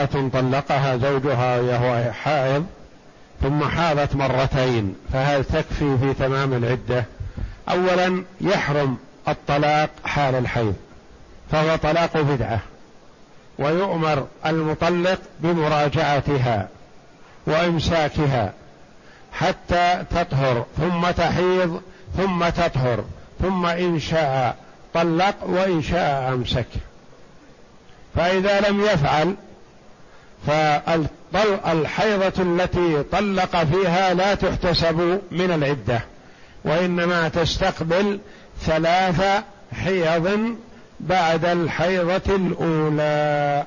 امرأة 0.00 0.28
طلقها 0.28 0.96
زوجها 0.96 1.60
وهو 1.60 2.12
حائض 2.12 2.66
ثم 3.42 3.64
حاضت 3.64 4.16
مرتين 4.16 4.94
فهل 5.12 5.44
تكفي 5.44 5.98
في 5.98 6.14
تمام 6.18 6.52
العدة؟ 6.52 7.04
أولا 7.68 8.24
يحرم 8.40 8.96
الطلاق 9.28 9.90
حال 10.04 10.34
الحيض 10.34 10.74
فهو 11.52 11.76
طلاق 11.76 12.16
بدعة 12.20 12.60
ويؤمر 13.58 14.26
المطلق 14.46 15.18
بمراجعتها 15.40 16.68
وإمساكها 17.46 18.52
حتى 19.32 20.04
تطهر 20.10 20.66
ثم 20.76 21.10
تحيض 21.10 21.82
ثم 22.16 22.48
تطهر 22.48 23.04
ثم 23.42 23.66
إن 23.66 24.00
شاء 24.00 24.56
طلق 24.94 25.34
وإن 25.42 25.82
شاء 25.82 26.32
أمسك. 26.32 26.66
فإذا 28.16 28.60
لم 28.60 28.80
يفعل 28.80 29.34
فالحيضة 30.46 32.42
التي 32.42 33.02
طلق 33.02 33.64
فيها 33.64 34.14
لا 34.14 34.34
تحتسب 34.34 35.20
من 35.30 35.50
العدة 35.50 36.00
وإنما 36.64 37.28
تستقبل 37.28 38.20
ثلاث 38.60 39.42
حيض 39.72 40.56
بعد 41.00 41.44
الحيضة 41.44 42.36
الأولى 42.36 43.66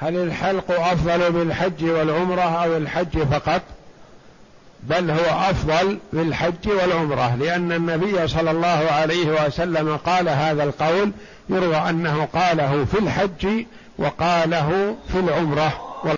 هل 0.00 0.16
الحلق 0.16 0.70
أفضل 0.70 1.32
بالحج 1.32 1.84
والعمرة 1.84 2.64
أو 2.64 2.76
الحج 2.76 3.18
فقط؟ 3.18 3.62
بل 4.82 5.10
هو 5.10 5.50
أفضل 5.50 5.98
بالحج 6.12 6.68
والعمرة 6.68 7.34
لأن 7.36 7.72
النبي 7.72 8.28
صلى 8.28 8.50
الله 8.50 8.86
عليه 8.90 9.46
وسلم 9.46 9.96
قال 9.96 10.28
هذا 10.28 10.64
القول 10.64 11.12
يروى 11.48 11.76
أنه 11.76 12.24
قاله 12.24 12.84
في 12.84 12.98
الحج 12.98 13.64
وقاله 13.98 14.96
في 15.12 15.18
العمرة. 15.18 15.89